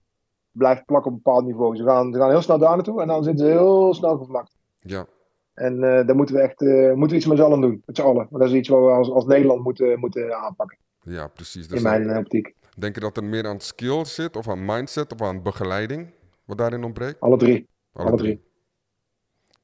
[0.51, 1.75] blijft plakken op een bepaald niveau.
[1.75, 3.01] Ze gaan, ze gaan heel snel daar naartoe.
[3.01, 4.57] En dan zitten ze heel snel gevlakt.
[4.79, 5.05] Ja,
[5.53, 7.83] En eh, daar moeten we echt eh, moeten we iets met z'n allen doen.
[7.85, 8.27] Met z'n allen.
[8.29, 10.77] Maar dat is iets wat we als, als Nederland moeten, moeten aanpakken.
[11.03, 11.67] ja, precies.
[11.67, 12.53] Dus In mijn eh, optiek.
[12.75, 16.09] Denk je dat er meer aan skill zit, of aan mindset, of aan begeleiding,
[16.45, 17.19] wat daarin ontbreekt?
[17.19, 17.67] Alle drie.
[17.93, 18.47] Alle drie.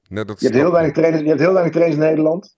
[0.09, 2.57] Net dat Je hebt heel weinig trainers, je hebt heel weinig trainers in Nederland.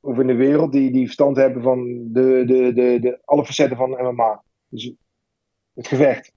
[0.00, 3.76] Of in de wereld die, die verstand hebben van de, de, de, de, alle facetten
[3.76, 4.42] van MMA.
[4.68, 4.92] Dus
[5.74, 6.32] het gevecht.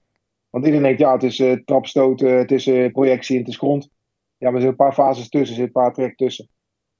[0.50, 3.58] Want iedereen denkt, ja, het is eh trapstoten, het is eh, projectie en het is
[3.58, 3.90] grond.
[4.36, 6.48] Ja, maar er zitten een paar fases tussen, er zitten een paar trek tussen.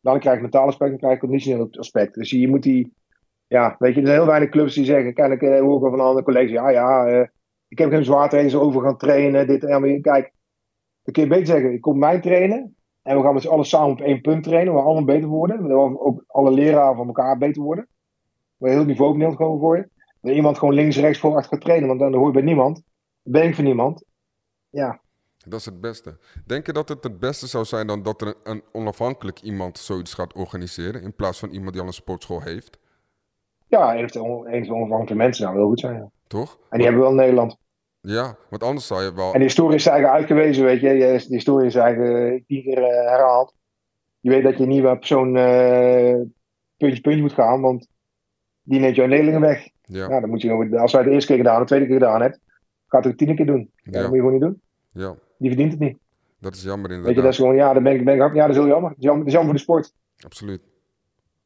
[0.01, 2.15] Dan krijg je mentaal aspect, dan krijg je conditioneel aspect.
[2.15, 2.93] Dus je moet die,
[3.47, 6.01] ja, weet je, er zijn heel weinig clubs die zeggen, kijk, ik eh, hoor van
[6.01, 7.29] andere collega's, ja, ja, eh,
[7.69, 10.33] ik heb geen zwaartrainers over gaan trainen, dit, je- kijk,
[11.03, 13.65] dan kun je beter zeggen, ik kom mij trainen, en we gaan met z'n allen
[13.65, 15.69] samen op één punt trainen, waar allemaal beter worden.
[15.69, 17.89] Waar ook alle leraren van elkaar beter worden.
[18.57, 19.91] Waar heel niveau op gewoon gooien.
[20.21, 22.83] Dat iemand gewoon links, rechts, voor, achter gaat trainen, want dan hoor je bij niemand.
[23.23, 24.05] Ben ik van niemand.
[24.69, 25.01] Ja,
[25.39, 26.19] Dat is het beste.
[26.47, 30.15] Denk je dat het het beste zou zijn dan dat er een, onafhankelijk iemand zoiets
[30.15, 32.79] gaat organiseren, in plaats van iemand die al een sportschool heeft?
[33.71, 35.97] ja eventueel eventueel onafhankelijke mensen zou heel goed zijn.
[35.97, 36.11] ja.
[36.27, 36.59] Toch?
[36.71, 37.57] En die hebben we wel in Nederland.
[38.01, 39.33] Ja, want anders zou je wel...
[39.33, 40.89] En de historie is eigenlijk uitgewezen, weet je.
[41.29, 43.55] De historie is eigenlijk tien keer eh, herhaald.
[44.21, 46.15] Je weet dat je niet bij persoon eh,
[46.77, 47.89] puntje puntje moet gaan, want
[48.63, 49.69] die neemt jouw leerlingen weg.
[49.93, 51.95] Ja, Ja, dan moet je, als wij het de eerste keer gedaan, de tweede keer
[51.95, 52.41] gedaan hebt,
[52.87, 53.71] gaat het tien keer doen.
[53.83, 53.91] Ja.
[53.91, 54.61] Dat moet je gewoon niet doen.
[54.93, 55.99] ja, Die verdient het niet.
[56.39, 58.41] dat is jammer Weet je, dat is gewoon, ja, dan ben ik, ben ik, ja,
[58.47, 58.89] dat is heel jammer.
[58.91, 59.95] Dat is jammer, dat is jammer voor de sport.
[60.25, 60.63] Absoluut.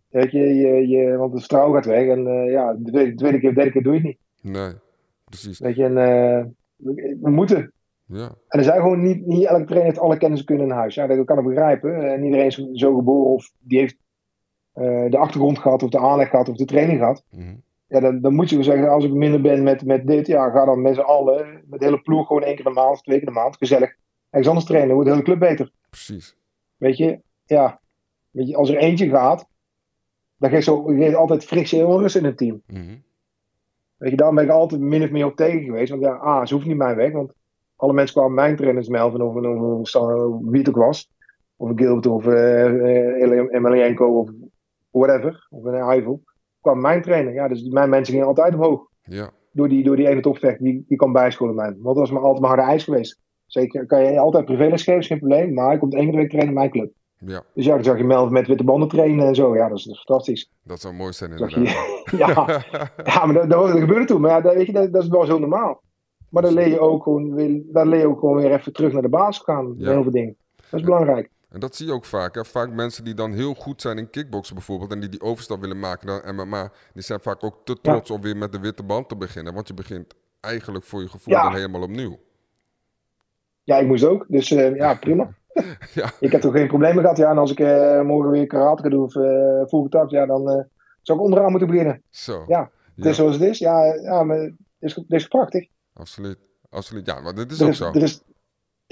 [0.09, 2.09] Weet je, je, je want het vertrouwen gaat weg.
[2.09, 4.19] En eh, ja, de tweede, de tweede keer, de derde keer doe je het niet.
[4.55, 4.73] Nee,
[5.25, 5.59] precies.
[5.59, 6.45] Weet je, en eh,
[6.77, 7.73] we, we moeten.
[8.07, 10.95] Ja, En er zijn gewoon niet, niet elke trainer heeft alle kennis kunnen in huis.
[10.95, 12.13] Ja, dat kan ik begrijpen.
[12.13, 13.97] En iedereen is zo geboren of die heeft
[14.73, 17.25] eh, de achtergrond gehad, of de aanleg gehad, of de training gehad.
[17.31, 17.55] mhm.
[17.95, 20.51] Ja, dan, dan moet je wel zeggen, als ik minder ben met, met dit, ja,
[20.51, 23.17] ga dan met z'n allen, met de hele ploeg, gewoon één keer de maand twee
[23.17, 23.95] keer de maand, gezellig.
[24.31, 25.73] Ergens anders trainen, dan wordt de hele club beter.
[25.91, 26.37] precies.
[26.77, 27.81] Weet je, ja.
[28.31, 29.47] Weet je, als er eentje gaat,
[30.37, 32.63] dan geeft, zo, geeft altijd frictie en onrust in het team.
[32.67, 32.97] Mhm.
[33.97, 35.91] Weet je, daarom ben ik altijd min of meer op tegen geweest.
[35.91, 37.13] Want ja, ah, ze hoeft niet mijn weg.
[37.13, 37.33] Want
[37.77, 41.11] alle mensen kwamen mijn trainers melden of, of, of, wie het ook was.
[41.57, 44.31] Of Gilbert of uh, Emelianenko of
[44.91, 45.47] whatever.
[45.51, 46.23] Of een Ivel.
[46.65, 47.33] Kwam mijn trainer.
[47.33, 48.87] Ja, dus mijn mensen gingen altijd omhoog.
[49.03, 50.63] Ja, Door die, door die ene topvecht.
[50.63, 51.65] Die, die kan bijscholen mij.
[51.71, 53.21] Want dat was maar altijd mijn harde ijs geweest.
[53.47, 55.55] Zeker kan je altijd privéles geven, geen probleem.
[55.55, 56.93] Maar hij komt één keer de week trainen in mijn club.
[57.19, 59.55] ja, Dus ja, dan zag je Melvin met witte banden trainen en zo.
[59.57, 60.51] Ja, dat is, dat is fantastisch.
[60.63, 61.69] dat zou mooi zijn inderdaad.
[62.11, 62.27] je, ja,
[63.13, 64.21] ja, maar dat, dat, dat gebeurde toen.
[64.21, 65.83] Maar ja, dat, weet je, dat, dat is wel zo normaal.
[66.31, 68.93] Maar dan leer je ook gewoon, weer- dan leer je ook gewoon weer even terug
[68.93, 69.75] naar de basis gaan.
[69.79, 69.91] Ja.
[69.91, 70.37] Heel veel dingen.
[70.71, 71.31] Dat is belangrijk.
[71.55, 72.35] En dat zie je ook vaak.
[72.35, 72.45] Hè?
[72.45, 74.91] Vaak mensen die dan heel goed zijn in kickboksen bijvoorbeeld...
[74.93, 76.73] en die die overstap willen maken naar MMA...
[76.95, 79.55] die zijn vaak ook te trots om weer met de witte band te beginnen.
[79.55, 81.43] Want je begint eigenlijk voor je gevoel Ja.
[81.43, 82.19] dan helemaal opnieuw.
[83.63, 84.25] Ja, ik moest ook.
[84.29, 85.35] Dus eh, ja, prima.
[85.95, 87.17] Ja, Ik heb toch geen problemen gehad.
[87.17, 89.23] Ja, en als ik eh, morgen weer karate ga doen of uh,
[89.67, 90.65] full contact, ja, dan eh,
[91.03, 92.03] zou ik onderaan moeten beginnen.
[92.11, 92.45] zo.
[92.49, 93.59] Ja, Het is zoals het is.
[93.59, 95.69] Ja, ja maar het is, het is prachtig.
[95.95, 96.39] Absoluut.
[96.71, 97.07] Absoluut.
[97.07, 97.91] Ja, maar dit is Er ook is, zo.
[97.93, 98.23] er is,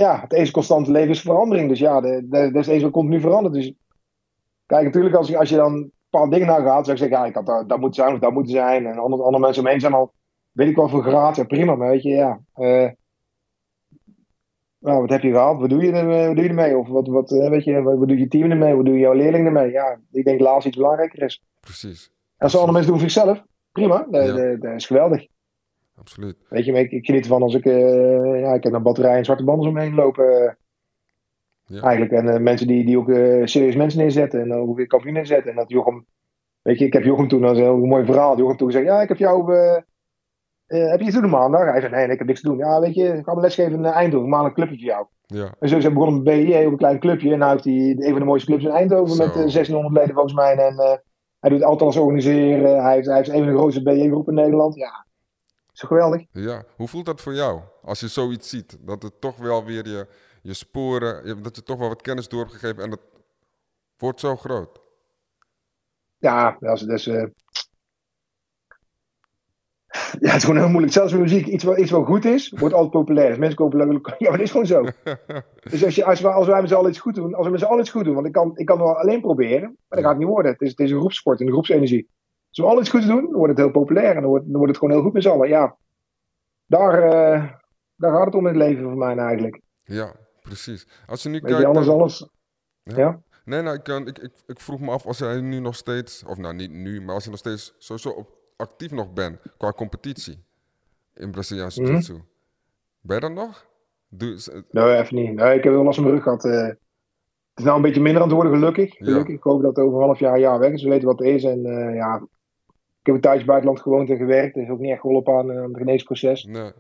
[0.03, 1.69] ja, het enige constante leven is verandering.
[1.69, 3.55] Dus ja, dat is enige wat continu verandert.
[3.55, 3.73] Dus
[4.67, 7.35] kijk, natuurlijk als je, als je dan bepaalde dingen nagaat, zou ik zeggen, ja, ik
[7.35, 8.87] had dat, dat moet zijn of dat moeten zijn.
[8.87, 10.13] En andere, andere mensen omheen zijn al,
[10.53, 11.37] weet ik wel, voor graad.
[11.37, 12.41] Ja, prima, maar weet je, ja.
[12.55, 12.89] eh,
[14.79, 15.61] nou, wat heb je gehaald?
[15.61, 16.79] Wat doe je, er, wat doe je ermee?
[16.79, 18.75] Of wat, wat, eh, weet je, wat, wat doet je team ermee?
[18.75, 19.71] Wat doen jouw leerlingen ermee?
[19.71, 21.43] Ja, ik denk laatst iets belangrijker is.
[21.61, 22.07] Precies.
[22.37, 24.07] En als andere mensen doen voor zichzelf, prima.
[24.11, 24.33] Dat, Ja.
[24.33, 25.27] dat- dat is geweldig.
[26.03, 26.37] Absoluut.
[26.49, 29.25] Weet je, ik, ik geniet ervan als ik, eh, ja, ik heb een batterij en
[29.25, 30.59] zwarte banden omheen lopen.
[31.65, 31.83] Ja.
[31.83, 32.13] Eigenlijk.
[32.13, 35.51] En eh, mensen die, die ook eh, serieus mensen neerzetten en ook weer kampioen neerzetten.
[35.51, 36.07] En dat Jochem,
[36.63, 38.39] weet je, ik heb Jochem toen, dat is een heel mooi verhaal.
[38.39, 39.55] Jochem toen gezegd, ja, ik heb jou,
[40.67, 41.65] heb je iets te doen maandag?
[41.65, 42.59] Hij zei, nee, ik heb niks te doen.
[42.59, 45.07] Ja, weet je, ik ga me lesgeven in Eindhoven, maandag een clubje voor jou.
[45.27, 45.55] Ja.
[45.61, 47.33] En zo is hij begonnen met BIE, ook een klein clubje.
[47.33, 49.25] En nu heeft hij een van de mooiste clubs in Eindhoven Zo.
[49.25, 50.57] met eh, 1600 leden volgens mij.
[50.57, 51.01] En
[51.41, 52.83] hij doet altijd alles organiseren.
[52.83, 54.75] Hij heeft, hij heeft een van de grootste BIE-groepen in Nederland.
[54.75, 55.07] Ja,
[55.87, 56.27] geweldig?
[56.33, 56.65] Ja.
[56.77, 57.61] Hoe voelt dat voor jou?
[57.83, 58.79] Als je zoiets ziet.
[58.81, 60.07] Dat het toch wel weer je,
[60.43, 61.43] je sporen...
[61.43, 62.83] Dat je toch wel wat kennis door hebt gegeven.
[62.83, 63.01] En dat
[63.97, 64.81] wordt zo groot.
[66.19, 67.25] Ja, dat is, eh,
[70.21, 70.93] ja, het is gewoon heel moeilijk.
[70.93, 73.29] Zelfs met muziek, iets wat, iets wat goed is, wordt altijd populair.
[73.29, 74.15] Dus mensen kopen leuk.
[74.19, 74.85] Ja, maar dat is gewoon zo.
[75.71, 77.53] dus als, je, als, wij, als wij met z'n allen iets goed doen, als we
[77.53, 79.61] met z'n allen iets goed doen, want ik kan, ik kan het wel alleen proberen,
[79.61, 80.53] maar dat gaat het niet worden.
[80.53, 82.09] Het is, het is een groepsport, een groepsenergie.
[82.53, 84.69] Als we alles goed doen, dan wordt het heel populair en dan wordt, dan wordt
[84.69, 85.49] het gewoon heel goed met z'n allen.
[85.49, 85.77] Ja,
[86.67, 87.51] daar, eh,
[87.97, 89.61] daar gaat het om in het leven voor mij eigenlijk.
[89.85, 90.89] Ja, precies.
[91.07, 91.65] Als je nu kijkt...
[91.65, 92.29] alles, dan- alles.
[92.83, 92.97] Ja.
[92.97, 93.21] Ja?
[93.45, 96.25] Nee, nou, ik, kan- ik, ik, ik vroeg me af als jij nu nog steeds,
[96.25, 99.73] of nou niet nu, maar als je nog steeds sowieso op, actief nog bent qua
[99.73, 100.45] competitie
[101.15, 101.87] in Braziliaans Mhm.
[101.87, 102.21] Jiu-Jitsu.
[103.01, 103.67] Ben je dat nog?
[104.09, 104.39] Doe,
[104.71, 105.35] Nee, even niet.
[105.35, 106.45] Nee, ik heb wel last van mijn rug gehad.
[106.45, 106.67] eh.
[106.67, 108.99] het is nou een beetje minder aan het worden, gelukkig.
[108.99, 109.05] Ja.
[109.05, 109.35] gelukkig.
[109.35, 110.83] Ik hoop dat het over een half jaar, jaar weg is.
[110.83, 111.45] We weten wat het is.
[111.45, 112.27] En eh, ja,
[113.03, 114.55] ik heb een tijdje buitenland gewoond en gewerkt.
[114.55, 116.45] Dat is ook niet echt geholpen aan, aan het geneesproces.
[116.45, 116.73] nee.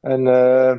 [0.00, 0.78] En eh,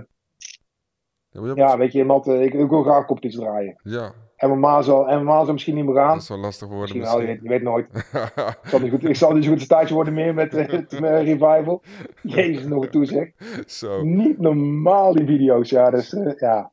[1.55, 3.79] Ja, weet je, Matt, eh, ik, ik wil graag competitie draaien.
[3.83, 6.13] ja, MMA zal, MMA zal misschien niet meer gaan.
[6.13, 7.49] dat zou lastig worden Misschien wel, je misschien.
[7.49, 8.57] weet, je weet nooit.
[8.63, 10.99] Ik zal niet, goed, ik zal niet zo goed een tijdje worden meer met, eh,
[10.99, 11.81] met revival.
[12.21, 13.31] Jezus, nog een toe zeg.
[13.65, 15.89] Zo, Niet normaal die video's, ja.
[15.89, 16.71] Dus, eh, ja.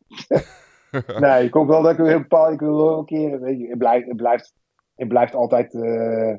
[1.20, 3.68] nee, ik hoop wel dat ik heel bepaald, ik wil wel een keer, weet je,
[3.68, 4.54] het blijft, het blijft,
[4.94, 6.34] het blijft altijd eh,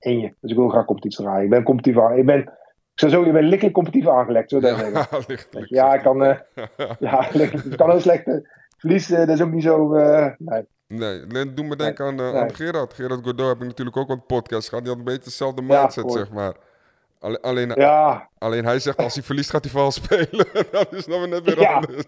[0.00, 0.34] in je.
[0.40, 1.44] Dus ik wil graag competitie draaien.
[1.44, 2.48] Ik ben competitief aan, ik ben, ik
[2.94, 5.68] zou zo, ik ben lichtelijk competitief aangelegd, zo ja, lichtelijk.
[5.68, 6.38] Ja, ik kan, eh,
[6.98, 8.34] ja, ik kan heel slecht, eh,
[8.78, 10.64] verlies, eh, dat is ook niet zo, eh, nee.
[10.88, 12.32] Nee, doe me denken aan, nee.
[12.34, 12.94] aan Gerard.
[12.94, 14.84] Gerard Godot heb ik natuurlijk ook wat podcast gehad.
[14.84, 16.54] Die had een beetje dezelfde mindset, zeg maar.
[17.20, 20.46] Alle- Alleen, Ja, alleen hij zegt als hij verliest gaat hij vals spelen.
[20.72, 21.72] dat is weer net weer Ja.
[21.72, 22.04] anders.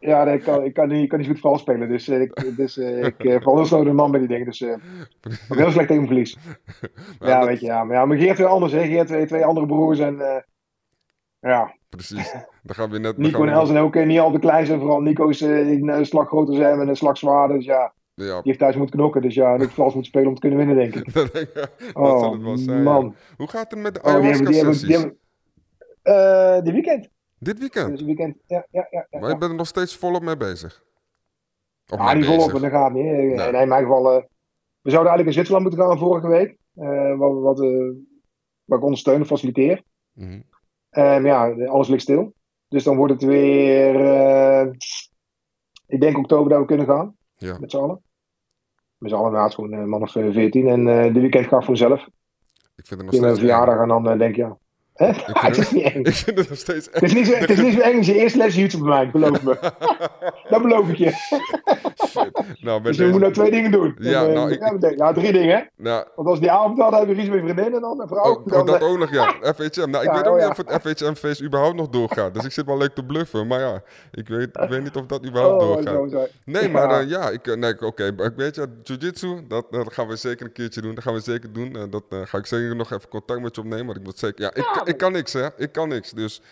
[0.00, 2.20] ja nee, ik, kan, ik, kan niet, ik kan niet goed vals spelen, dus, eh,
[2.20, 4.72] ik, dus eh, ik val heel snel de man bij die dingen, dus eh,
[5.48, 6.36] ik heel slecht tegen verlies.
[7.18, 7.84] Maar Ja, dat- weet je, ja.
[7.84, 8.86] Maar, ja, maar Geert weer anders, hè.
[8.86, 10.42] Geert twee, twee andere broers en eh,
[11.40, 12.32] ja, Precies.
[12.62, 13.16] Dan gaan we net...
[13.16, 14.78] Nico en Els zijn ook niet al te klein zijn.
[14.80, 17.56] Vooral Nico is eh, een slag groter zijn met een slag zwaarder.
[17.56, 17.92] Dus ja,
[18.26, 19.22] Ja, die heeft thuis moeten knokken.
[19.22, 21.12] Dus ja, niet vals moeten spelen om te kunnen winnen, denk ik.
[21.14, 22.76] dat, ik- Oh, zal het wel zijn.
[22.76, 22.82] ja.
[22.82, 23.14] man.
[23.36, 25.06] Hoe gaat het met de Oh, ayahuasca-sessies?
[26.02, 27.08] eh, dit weekend.
[27.38, 27.88] Dit weekend?
[27.90, 29.06] Dus weekend, ja, ja, ja.
[29.10, 30.84] ja, Maar je bent er nog steeds volop mee bezig?
[31.92, 32.60] Of Ah, niet volop, bezig?
[32.62, 33.04] dat gaat niet.
[33.04, 33.34] Nee.
[33.50, 34.22] Nee, in mijn geval, eh,
[34.80, 36.56] we zouden eigenlijk in Zwitserland moeten gaan vorige week.
[36.74, 37.58] eh, wat, wat,
[38.64, 39.82] wat ik ondersteun, faciliteer.
[40.12, 40.40] Mhm.
[40.90, 42.32] En ja, alles ligt stil.
[42.68, 43.94] Dus dan wordt het weer,
[45.86, 47.16] ik denk oktober dat we kunnen gaan.
[47.36, 47.58] Ja.
[47.58, 48.02] Met z'n allen.
[48.98, 50.68] Nou, het is gewoon een man of eh, 14.
[50.68, 52.06] En eh de weekend ga ik voor mezelf.
[52.76, 53.80] Ik vind het nog steeds verjaardag eng.
[53.80, 54.56] en dan eh, denk je, ja.
[54.98, 55.96] Ik het is niet eng.
[55.98, 57.96] het, ik vind het nog steeds Het is niet zo, het is niet zo eng
[57.96, 59.56] als je eerste les YouTube mij, geloof me.
[60.50, 61.10] dat beloof ik je.
[62.08, 62.42] Shit.
[62.60, 63.40] Nou, Dus je moet nou deze...
[63.40, 63.96] twee dingen doen.
[63.98, 65.56] Ja, En, eh, nou, ik- ja, ja, drie dingen.
[65.56, 65.62] hè.
[65.76, 68.22] Nou, Want als die avond had, hebben we iets met vriendinnen en dan een vrouw.
[68.34, 69.34] Oh, dan, oh, dat eh, ook nog, ja.
[69.56, 69.90] FHM.
[69.90, 70.64] Nou, ik Ja, weet ook oh, niet ja.
[70.80, 72.34] of het FHM-feest überhaupt nog doorgaat.
[72.34, 73.46] Dus ik zit wel leuk te bluffen.
[73.46, 73.82] Maar ja,
[74.12, 76.10] ik weet, ik weet niet of dat überhaupt oh, doorgaat.
[76.10, 76.26] zo.
[76.44, 77.00] Nee, maar Ja.
[77.00, 78.12] eh, ja, ik, nee, oké.
[78.16, 80.94] maar ik weet je, jiu-jitsu, dat, dat gaan we zeker een keertje doen.
[80.94, 81.76] Dat gaan we zeker doen.
[81.76, 83.86] Eh, dat ga ik zeker nog even contact met je opnemen.
[83.86, 85.46] Want ik moet zeker, ja, ik, ik kan niks, hè.
[85.56, 86.10] Ik kan niks.
[86.12, 86.42] Dus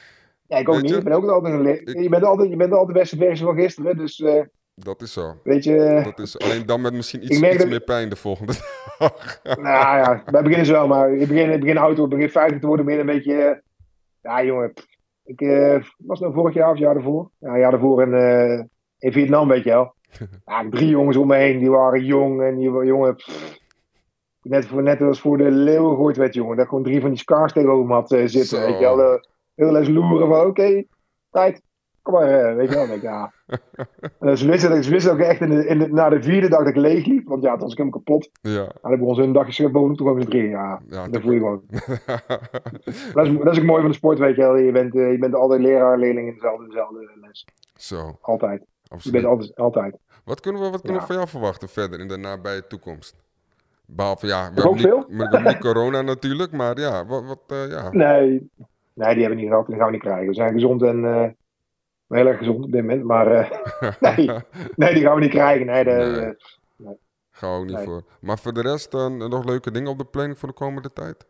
[0.46, 0.90] Ja, ik ook niet.
[0.90, 0.96] je?
[0.96, 3.46] Ik ben ook altijd een Ik- je, bent altijd, je bent altijd de beste versie
[3.46, 3.96] van gisteren.
[3.96, 4.42] Dus eh,
[4.74, 5.34] dat is zo.
[5.42, 8.52] weet je, Dat is, alleen dan met misschien iets, iets dat- meer pijn de volgende
[8.98, 9.40] dag.
[9.42, 9.62] nou
[9.98, 11.12] ja, wij beginnen zo maar.
[11.12, 13.34] Ik begin, ik begin oud, ik begin 50 te worden, begin een beetje.
[13.42, 13.56] eh,
[14.22, 14.72] ja, jongen.
[15.24, 17.30] Ik eh, was nou vorig jaar of jaar ervoor.
[17.38, 18.62] Ja, jaar ervoor in, eh,
[18.98, 19.94] in Vietnam, weet je wel.
[20.44, 23.14] Ja, drie jongens om me heen, die waren jong en die waren jongen.
[23.16, 23.58] pff,
[24.48, 26.56] net, voor, net als voor de leeuwen gegooid werd, jongen.
[26.56, 28.58] Dat gewoon drie van die scaars tegenover me had eh, zitten.
[28.60, 28.66] Zo.
[28.66, 29.20] Weet je wel, eh,
[29.54, 30.84] heel les loeren van oké,
[31.30, 31.62] tijd.
[32.02, 32.94] Kom maar, eh, weet je wel.
[32.94, 33.32] Ik, ja.
[34.20, 36.58] En ze wisten, ze wisten ook echt in de, in de, na de vierde dag
[36.58, 37.28] dat ik leeg liep.
[37.28, 38.30] Want ja, toen was ik helemaal kapot.
[38.40, 38.62] Ja.
[38.64, 40.48] En dan begon ze een dagje schip boven, toen kwam ze drie.
[40.48, 41.62] Ja, Ja, dat voel je gewoon.
[43.14, 44.56] Dat is, dat is ook mooi van de sport, weet je wel.
[44.56, 47.46] Je bent, je bent altijd leraar, leerling in dezelfde, dezelfde les.
[47.74, 48.60] Zo, Altijd.
[48.82, 49.22] Je absoluut.
[49.22, 49.96] bent altijd, altijd.
[50.24, 53.25] Wat kunnen we, wat kunnen we van jou verwachten verder in de nabije toekomst?
[53.86, 54.96] Behalve, ja, we hebben, veel?
[54.98, 57.90] niet, we hebben niet corona natuurlijk, maar ja, wat, wat eh, ja.
[57.90, 58.50] Nee,
[58.92, 59.66] nee, die hebben we niet gehad.
[59.66, 60.26] Die gaan we niet krijgen.
[60.26, 61.28] We zijn gezond en eh,
[62.08, 63.04] heel erg gezond op dit moment.
[63.04, 63.50] Maar eh,
[64.16, 64.30] nee,
[64.74, 65.66] nee, die gaan we niet krijgen.
[65.66, 66.36] Nee, de,
[66.76, 66.96] Nee.
[67.30, 67.84] Gaan we ook niet Nee.
[67.84, 68.02] voor.
[68.20, 71.26] Maar voor de rest, nog leuke dingen op de planning voor de komende tijd?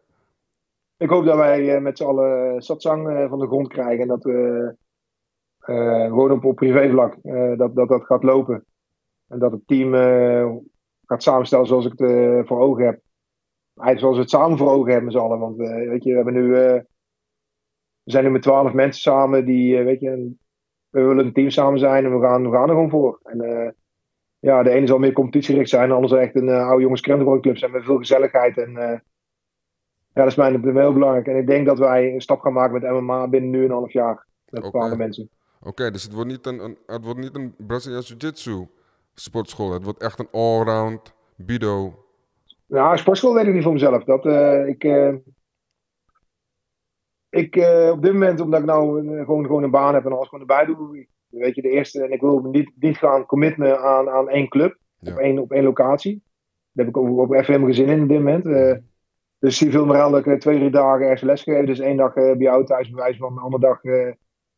[0.98, 4.02] ik hoop dat wij met z'n allen satsang van de grond krijgen.
[4.02, 4.74] En dat we
[5.58, 7.16] gewoon op, op privévlak
[7.56, 8.64] dat, dat dat gaat lopen.
[9.28, 9.94] En dat het team
[11.06, 13.00] gaat samenstellen zoals ik het eh, voor ogen heb.
[13.74, 15.38] Eigenlijk zoals we het samen voor ogen hebben met z'n allen.
[15.38, 16.56] Want eh, weet je, we hebben nu...
[16.56, 16.80] eh,
[18.02, 20.34] we zijn nu met twaalf mensen samen die, weet je...
[20.88, 23.20] we willen een team samen zijn en we gaan, we gaan er gewoon voor.
[23.22, 23.74] En
[24.38, 27.56] ja, de ene zal meer competitiegericht zijn, de ander zal echt een oude jongens krentenbroodclub
[27.56, 28.58] zijn met veel gezelligheid.
[28.58, 31.26] En ja, dat is mij heel belangrijk.
[31.26, 33.92] En ik denk dat wij een stap gaan maken met MMA binnen nu een half
[33.92, 34.26] jaar.
[34.48, 35.30] Met bepaalde mensen.
[35.60, 38.68] Oké, dus het wordt niet een, een, het wordt niet een Braziliaans Jiu-Jitsu
[39.20, 39.72] sportschool.
[39.72, 42.04] Het wordt echt een allround bido.
[42.66, 44.04] Ja, sportschool weet ik niet voor mezelf.
[44.04, 45.14] Dat, eh, ik, eh,
[47.28, 50.28] ik eh, op dit moment, omdat ik nou gewoon, gewoon een baan heb en alles
[50.28, 51.06] gewoon erbij doe.
[51.28, 54.76] Weet je, de eerste, en ik wil niet, niet gaan committen aan, aan één club,
[54.98, 55.12] Ja.
[55.12, 56.22] op, één, op één locatie.
[56.72, 58.44] Daar heb ik ook, even helemaal geen zin in op dit moment.
[59.38, 61.66] Dus zie veel meer aan dat ik twee, drie dagen ergens les geef.
[61.66, 63.80] Dus één dag bij jou thuis bewijs van, de andere dag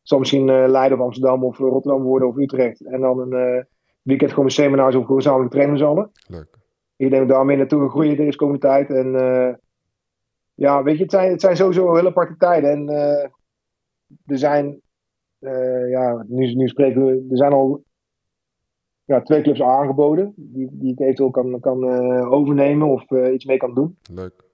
[0.01, 2.85] zal misschien Leiden of Amsterdam of Rotterdam worden of Utrecht.
[2.85, 3.67] En dan een
[4.01, 6.11] weekend gewoon een seminars of gezamenlijk trainen met z'n allen.
[6.27, 6.57] Leuk.
[6.99, 8.89] Ik denk dat we daarmee naartoe gaan groeien deze komende tijd.
[8.89, 9.53] En eh,
[10.53, 12.69] ja, weet je, het zijn, het zijn sowieso hele aparte tijden.
[12.69, 13.23] En eh,
[14.25, 14.81] er zijn,
[15.39, 17.83] eh, ja, nu, nu spreken we, er zijn al
[19.03, 20.33] ja, twee clubs aangeboden.
[20.35, 21.83] Die, die het eventueel kan, kan
[22.25, 23.97] overnemen of iets mee kan doen.
[24.13, 24.47] Leuk.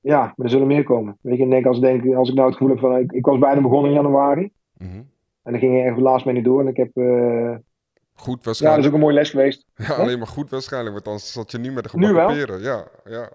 [0.00, 1.18] Ja, maar er zullen meer komen.
[1.20, 3.12] Weet je, ik denk als, ik denk, als ik nou het gevoel heb van, ik,
[3.12, 4.52] ik was bijna begonnen in januari.
[4.76, 5.02] Mhm.
[5.42, 6.60] En dan ging ik echt laatst mee niet door.
[6.60, 6.90] En ik heb,
[8.18, 8.86] Goed ja, dat is waarschijnlijk.
[8.86, 9.66] ook een mooie les geweest.
[9.88, 12.28] Ja, alleen maar goed waarschijnlijk, want anders zat je niet met de Nu wel.
[12.28, 12.60] gebakken.
[12.62, 13.28] Ja, ja.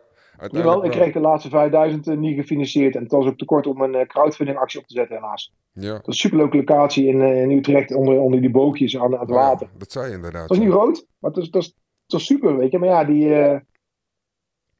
[0.52, 2.96] Jawel, ik kreeg de laatste 5000 eh, niet gefinancierd.
[2.96, 5.54] En het was ook te kort om een eh, crowdfunding actie op te zetten helaas.
[5.72, 5.92] Ja.
[5.92, 9.20] Dat is een superleuke locatie in, eh, in Utrecht onder, onder die boogjes aan, aan
[9.20, 9.70] het water.
[9.78, 10.48] dat zei je inderdaad.
[10.48, 10.64] Dat is ja.
[10.64, 11.74] niet groot, maar het is, dat
[12.08, 12.80] is super, weet je.
[12.80, 13.62] Maar ja, die...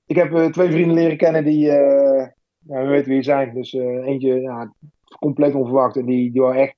[0.06, 1.66] ik heb twee vrienden leren kennen die...
[1.66, 3.54] ja, we weten wie het zijn.
[3.54, 4.74] Dus eentje, ja,
[5.20, 5.98] compleet onverwacht.
[5.98, 6.76] En die, die wou echt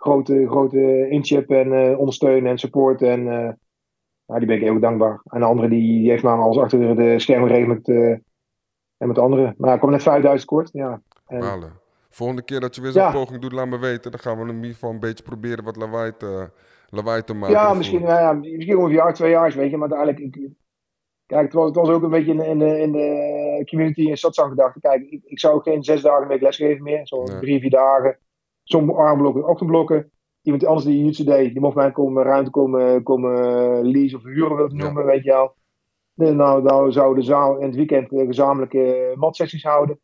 [0.00, 3.02] grote, grote inchip en eh, ondersteunen en support.
[3.02, 3.52] En eh,
[4.24, 5.20] ja, die ben ik heel dankbaar.
[5.24, 8.10] En de andere die, die heeft me alles achter de schermen geregeld met, eh,
[8.96, 9.54] en met anderen.
[9.58, 11.02] Maar ik kwam net 5000 kort, ja.
[11.26, 11.78] En.
[12.12, 13.12] Volgende keer dat je weer zo'n Ja.
[13.12, 14.10] poging doet, laat me weten.
[14.10, 16.50] Dan gaan we in ieder geval een beetje proberen wat lawaai te,
[16.88, 17.54] lawaai te maken.
[17.56, 19.76] Ja, misschien, ja, ja, misschien over een jaar, twee jaar, weet je.
[19.76, 20.50] Maar uiteindelijk, ik,
[21.26, 24.00] kijk, het was, het was ook een beetje in, de- in, de, in de community
[24.00, 24.80] in Stadszang gedacht.
[24.80, 27.06] Kijk, ik, ik zou geen zes dagen in de week lesgeven meer.
[27.06, 27.38] Zo Nee.
[27.38, 28.18] drie, vier dagen.
[28.70, 30.10] Sommige armblokken, ochtendblokken.
[30.42, 33.32] Iemand anders die YouTube deed, die mocht mij komen, ruimte komen, komen
[33.90, 34.84] lease of huren, wil Ja.
[34.84, 35.54] noemen, weet je wel.
[36.14, 39.98] Nou, nou zou de zaal in het weekend eh, gezamenlijke matsessies houden.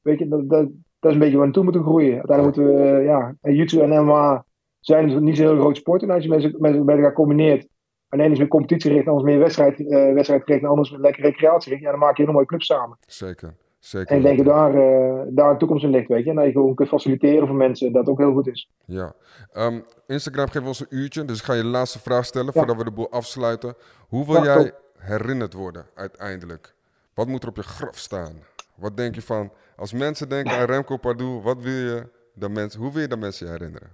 [0.00, 2.14] Weet je, dat, dat, dat is een beetje waar we naartoe moeten groeien.
[2.14, 4.44] Uiteindelijk moeten we, eh, ja, en YouTube en MMA
[4.80, 6.02] zijn dus niet zo'n heel groot sport.
[6.02, 7.68] En als je met, met, met elkaar combineert,
[8.08, 11.90] en één is meer competitiegericht, anders meer wedstrijd, eh wedstrijdgericht, en anders lekker recreatiegericht, ja,
[11.90, 12.98] dan maak je een hele mooie club samen.
[13.06, 13.54] Zeker.
[13.86, 14.10] Zeker.
[14.10, 16.30] En ik denk dat daar, eh, daar een toekomst in ligt, weet je.
[16.30, 18.70] En dat je gewoon kunt faciliteren voor mensen, dat ook heel goed is.
[18.84, 19.12] Ja.
[19.52, 22.52] Ehm, Instagram geeft ons een uurtje, dus ik ga je de laatste vraag stellen Ja.
[22.52, 23.74] voordat we de boel afsluiten.
[24.08, 24.80] Hoe wil Ja, jij top.
[24.98, 26.74] herinnerd worden uiteindelijk?
[27.14, 28.32] Wat moet er op je graf staan?
[28.74, 32.80] Wat denk je van, als mensen denken aan Remco Pardoel, wat wil je de mensen,
[32.80, 33.88] hoe wil je de mensen je herinneren?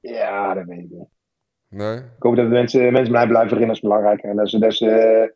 [0.00, 1.08] Ja, dat weet ik niet.
[1.68, 1.96] Nee?
[1.96, 4.22] Ik hoop dat de mensen, mensen mij blijven herinneren, dat is belangrijk.
[4.22, 5.28] En dat ze, dat ze, eh,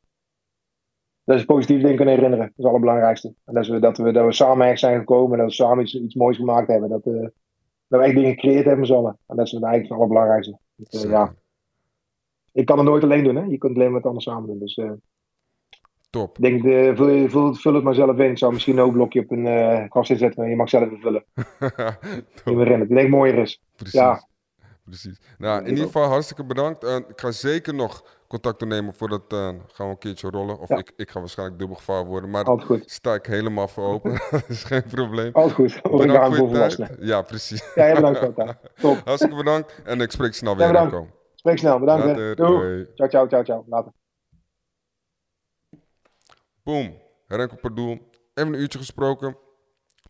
[1.27, 2.45] dat ze positief dingen kunnen herinneren.
[2.47, 3.35] Dat is het allerbelangrijkste.
[3.45, 5.85] En dat we, dat we, dat we samen ergens zijn gekomen, en dat we samen
[5.85, 6.89] iets, iets moois gemaakt hebben.
[6.89, 7.29] Dat, eh,
[7.89, 8.95] dat we echt dingen gecreëerd hebben z'n.
[8.95, 10.59] En dat is eigenlijk het allerbelangrijkste.
[10.77, 11.35] Dus, ja,
[12.53, 13.43] ik kan het nooit alleen doen, hè.
[13.43, 14.59] Je kunt het alleen met anderen samen doen.
[14.59, 14.93] Dus eh,
[16.11, 16.39] Top.
[16.39, 18.31] ik denk, eh, vul, vul, vul het maar zelf in.
[18.31, 20.91] Ik zou misschien ook een blokje op een eh kast inzetten, maar je mag zelf
[20.91, 21.25] invullen.
[22.45, 22.91] Je herinnert.
[22.91, 23.63] Ik denk mooier is.
[23.77, 24.01] Precies.
[24.01, 24.29] Ja.
[24.85, 25.21] Precies.
[25.39, 26.85] Nou, in ieder geval hartstikke bedankt.
[26.85, 30.59] En ik ga zeker nog contact opnemen voordat eh, gaan we een keertje rollen.
[30.59, 30.77] Of Ja.
[30.77, 32.31] ik, ik ga waarschijnlijk dubbel gevouwen worden.
[32.31, 34.13] Maar daar sta ik helemaal voor open.
[34.31, 35.33] dat is geen probleem.
[35.33, 35.83] Altijd goed.
[35.83, 36.97] Bedankt voor je tijd.
[37.01, 37.73] Ja, precies.
[37.75, 38.57] Ja, heel bedankt voor het.
[38.81, 39.01] Top.
[39.05, 39.83] Hartstikke bedankt.
[39.85, 40.93] En ik spreek snel Ja, weer, bedankt.
[40.93, 41.11] Remco.
[41.35, 42.07] Spreek snel, bedankt.
[42.07, 42.37] Later.
[42.37, 42.87] Doei.
[42.95, 43.65] Ciao, ciao, ciao, ciao.
[43.69, 43.93] Later.
[46.63, 46.99] Boom.
[47.27, 47.99] Renko Pardoel.
[48.35, 49.29] Even een uurtje gesproken.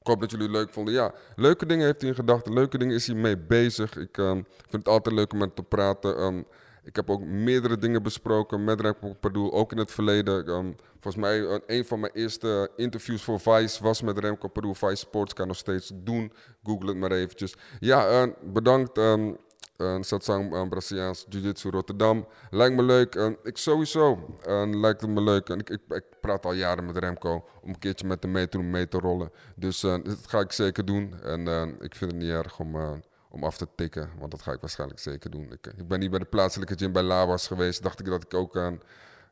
[0.01, 0.95] Ik hoop dat jullie het leuk vonden.
[0.95, 2.53] Ja, leuke dingen heeft hij in gedachten.
[2.53, 3.97] Leuke dingen is hij mee bezig.
[3.97, 6.17] Ik ehm, vind het altijd leuk om met hem te praten.
[6.17, 6.43] Ehm,
[6.87, 10.47] ik heb ook meerdere dingen besproken met Renko Pardoel, ook in het verleden.
[10.47, 14.75] Ehm, volgens mij eh, een van mijn eerste interviews voor Vice was met Remco Pardoel.
[14.75, 16.33] Vice Sports kan nog steeds doen.
[16.63, 17.55] Google het maar eventjes.
[17.81, 18.99] Ja, eh, bedankt.
[18.99, 19.33] ehm
[19.77, 22.27] uh, Satsang uh, Braziliaans Jiu-Jitsu Rotterdam.
[22.51, 23.15] Lijkt me leuk.
[23.43, 24.39] Ik sowieso
[24.71, 25.49] lijkt me leuk.
[25.49, 28.89] En ik, ik, praat al jaren met Remco om een keertje met hem mee mee
[28.89, 29.31] te rollen.
[29.57, 31.15] Dus dat ga ik zeker doen.
[31.23, 31.49] En
[31.81, 33.01] ik vind het niet erg om,
[33.37, 35.53] om af te tikken, want dat ga ik waarschijnlijk zeker doen.
[35.53, 37.83] Ik, ik ben niet bij de plaatselijke gym bij Lawas geweest.
[37.83, 38.81] Dacht ik dat ik ook aan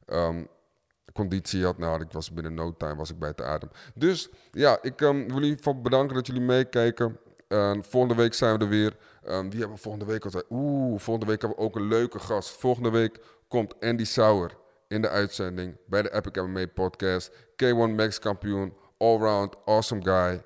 [0.06, 0.48] um,
[1.12, 1.78] conditie had.
[1.78, 3.70] Nou, ik was binnen no time was ik bij het adem.
[3.94, 7.18] Dus ja, ik um, wil jullie van bedanken dat jullie meekijken.
[7.80, 8.96] volgende week zijn we er weer.
[9.28, 10.44] Um, die hebben we volgende week altijd.
[10.50, 12.50] Oeh, volgende week hebben we ook een leuke gast.
[12.50, 14.50] Volgende week komt Andy Sauer
[14.88, 17.30] in de uitzending bij de Epic MMA podcast.
[17.30, 20.42] K1 Max kampioen, allround, awesome guy.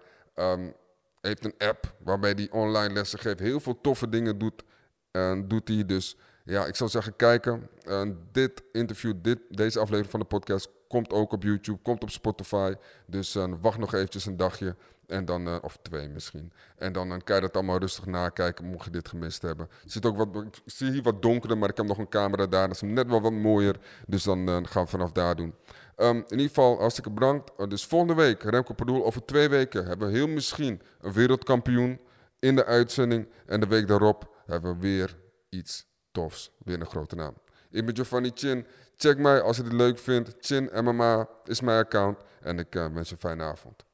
[1.20, 3.38] Heeft een app waarbij hij online lessen geeft.
[3.38, 4.64] Heel veel toffe dingen doet,
[5.12, 5.86] uh, doet hij.
[5.86, 7.68] Dus ja, ik zou zeggen kijken.
[7.88, 8.02] Uh,
[8.32, 12.74] dit interview, dit, deze aflevering van de podcast komt ook op YouTube, komt op Spotify.
[13.06, 14.76] Dus uh, wacht nog eventjes een dagje.
[15.08, 16.52] En dan, uh, of twee misschien.
[16.76, 19.68] En dan, kan je dat allemaal rustig nakijken, mocht je dit gemist hebben.
[19.84, 22.46] Er zit ook wat, ik zie hier wat donkerder, maar ik heb nog een camera
[22.46, 22.66] daar.
[22.68, 23.76] Dat is net wel wat mooier.
[24.06, 25.54] Dus dan uh, gaan we vanaf daar doen.
[25.96, 27.50] Um, in ieder geval, hartstikke bedankt.
[27.58, 32.00] Uh, dus volgende week, Remco Pardoel, over twee weken hebben we heel misschien een wereldkampioen
[32.38, 33.28] in de uitzending.
[33.46, 35.16] En de week daarop hebben we weer
[35.48, 36.50] iets tofs.
[36.64, 37.34] Weer een grote naam.
[37.70, 38.66] Ik ben Giovanni Chin.
[38.96, 40.34] Check mij als je dit leuk vindt.
[40.40, 42.18] Chin MMA is mijn account.
[42.40, 43.84] En ik wens je een fijne avond.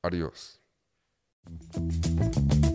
[0.00, 0.61] Adios.
[1.44, 2.71] Thank you.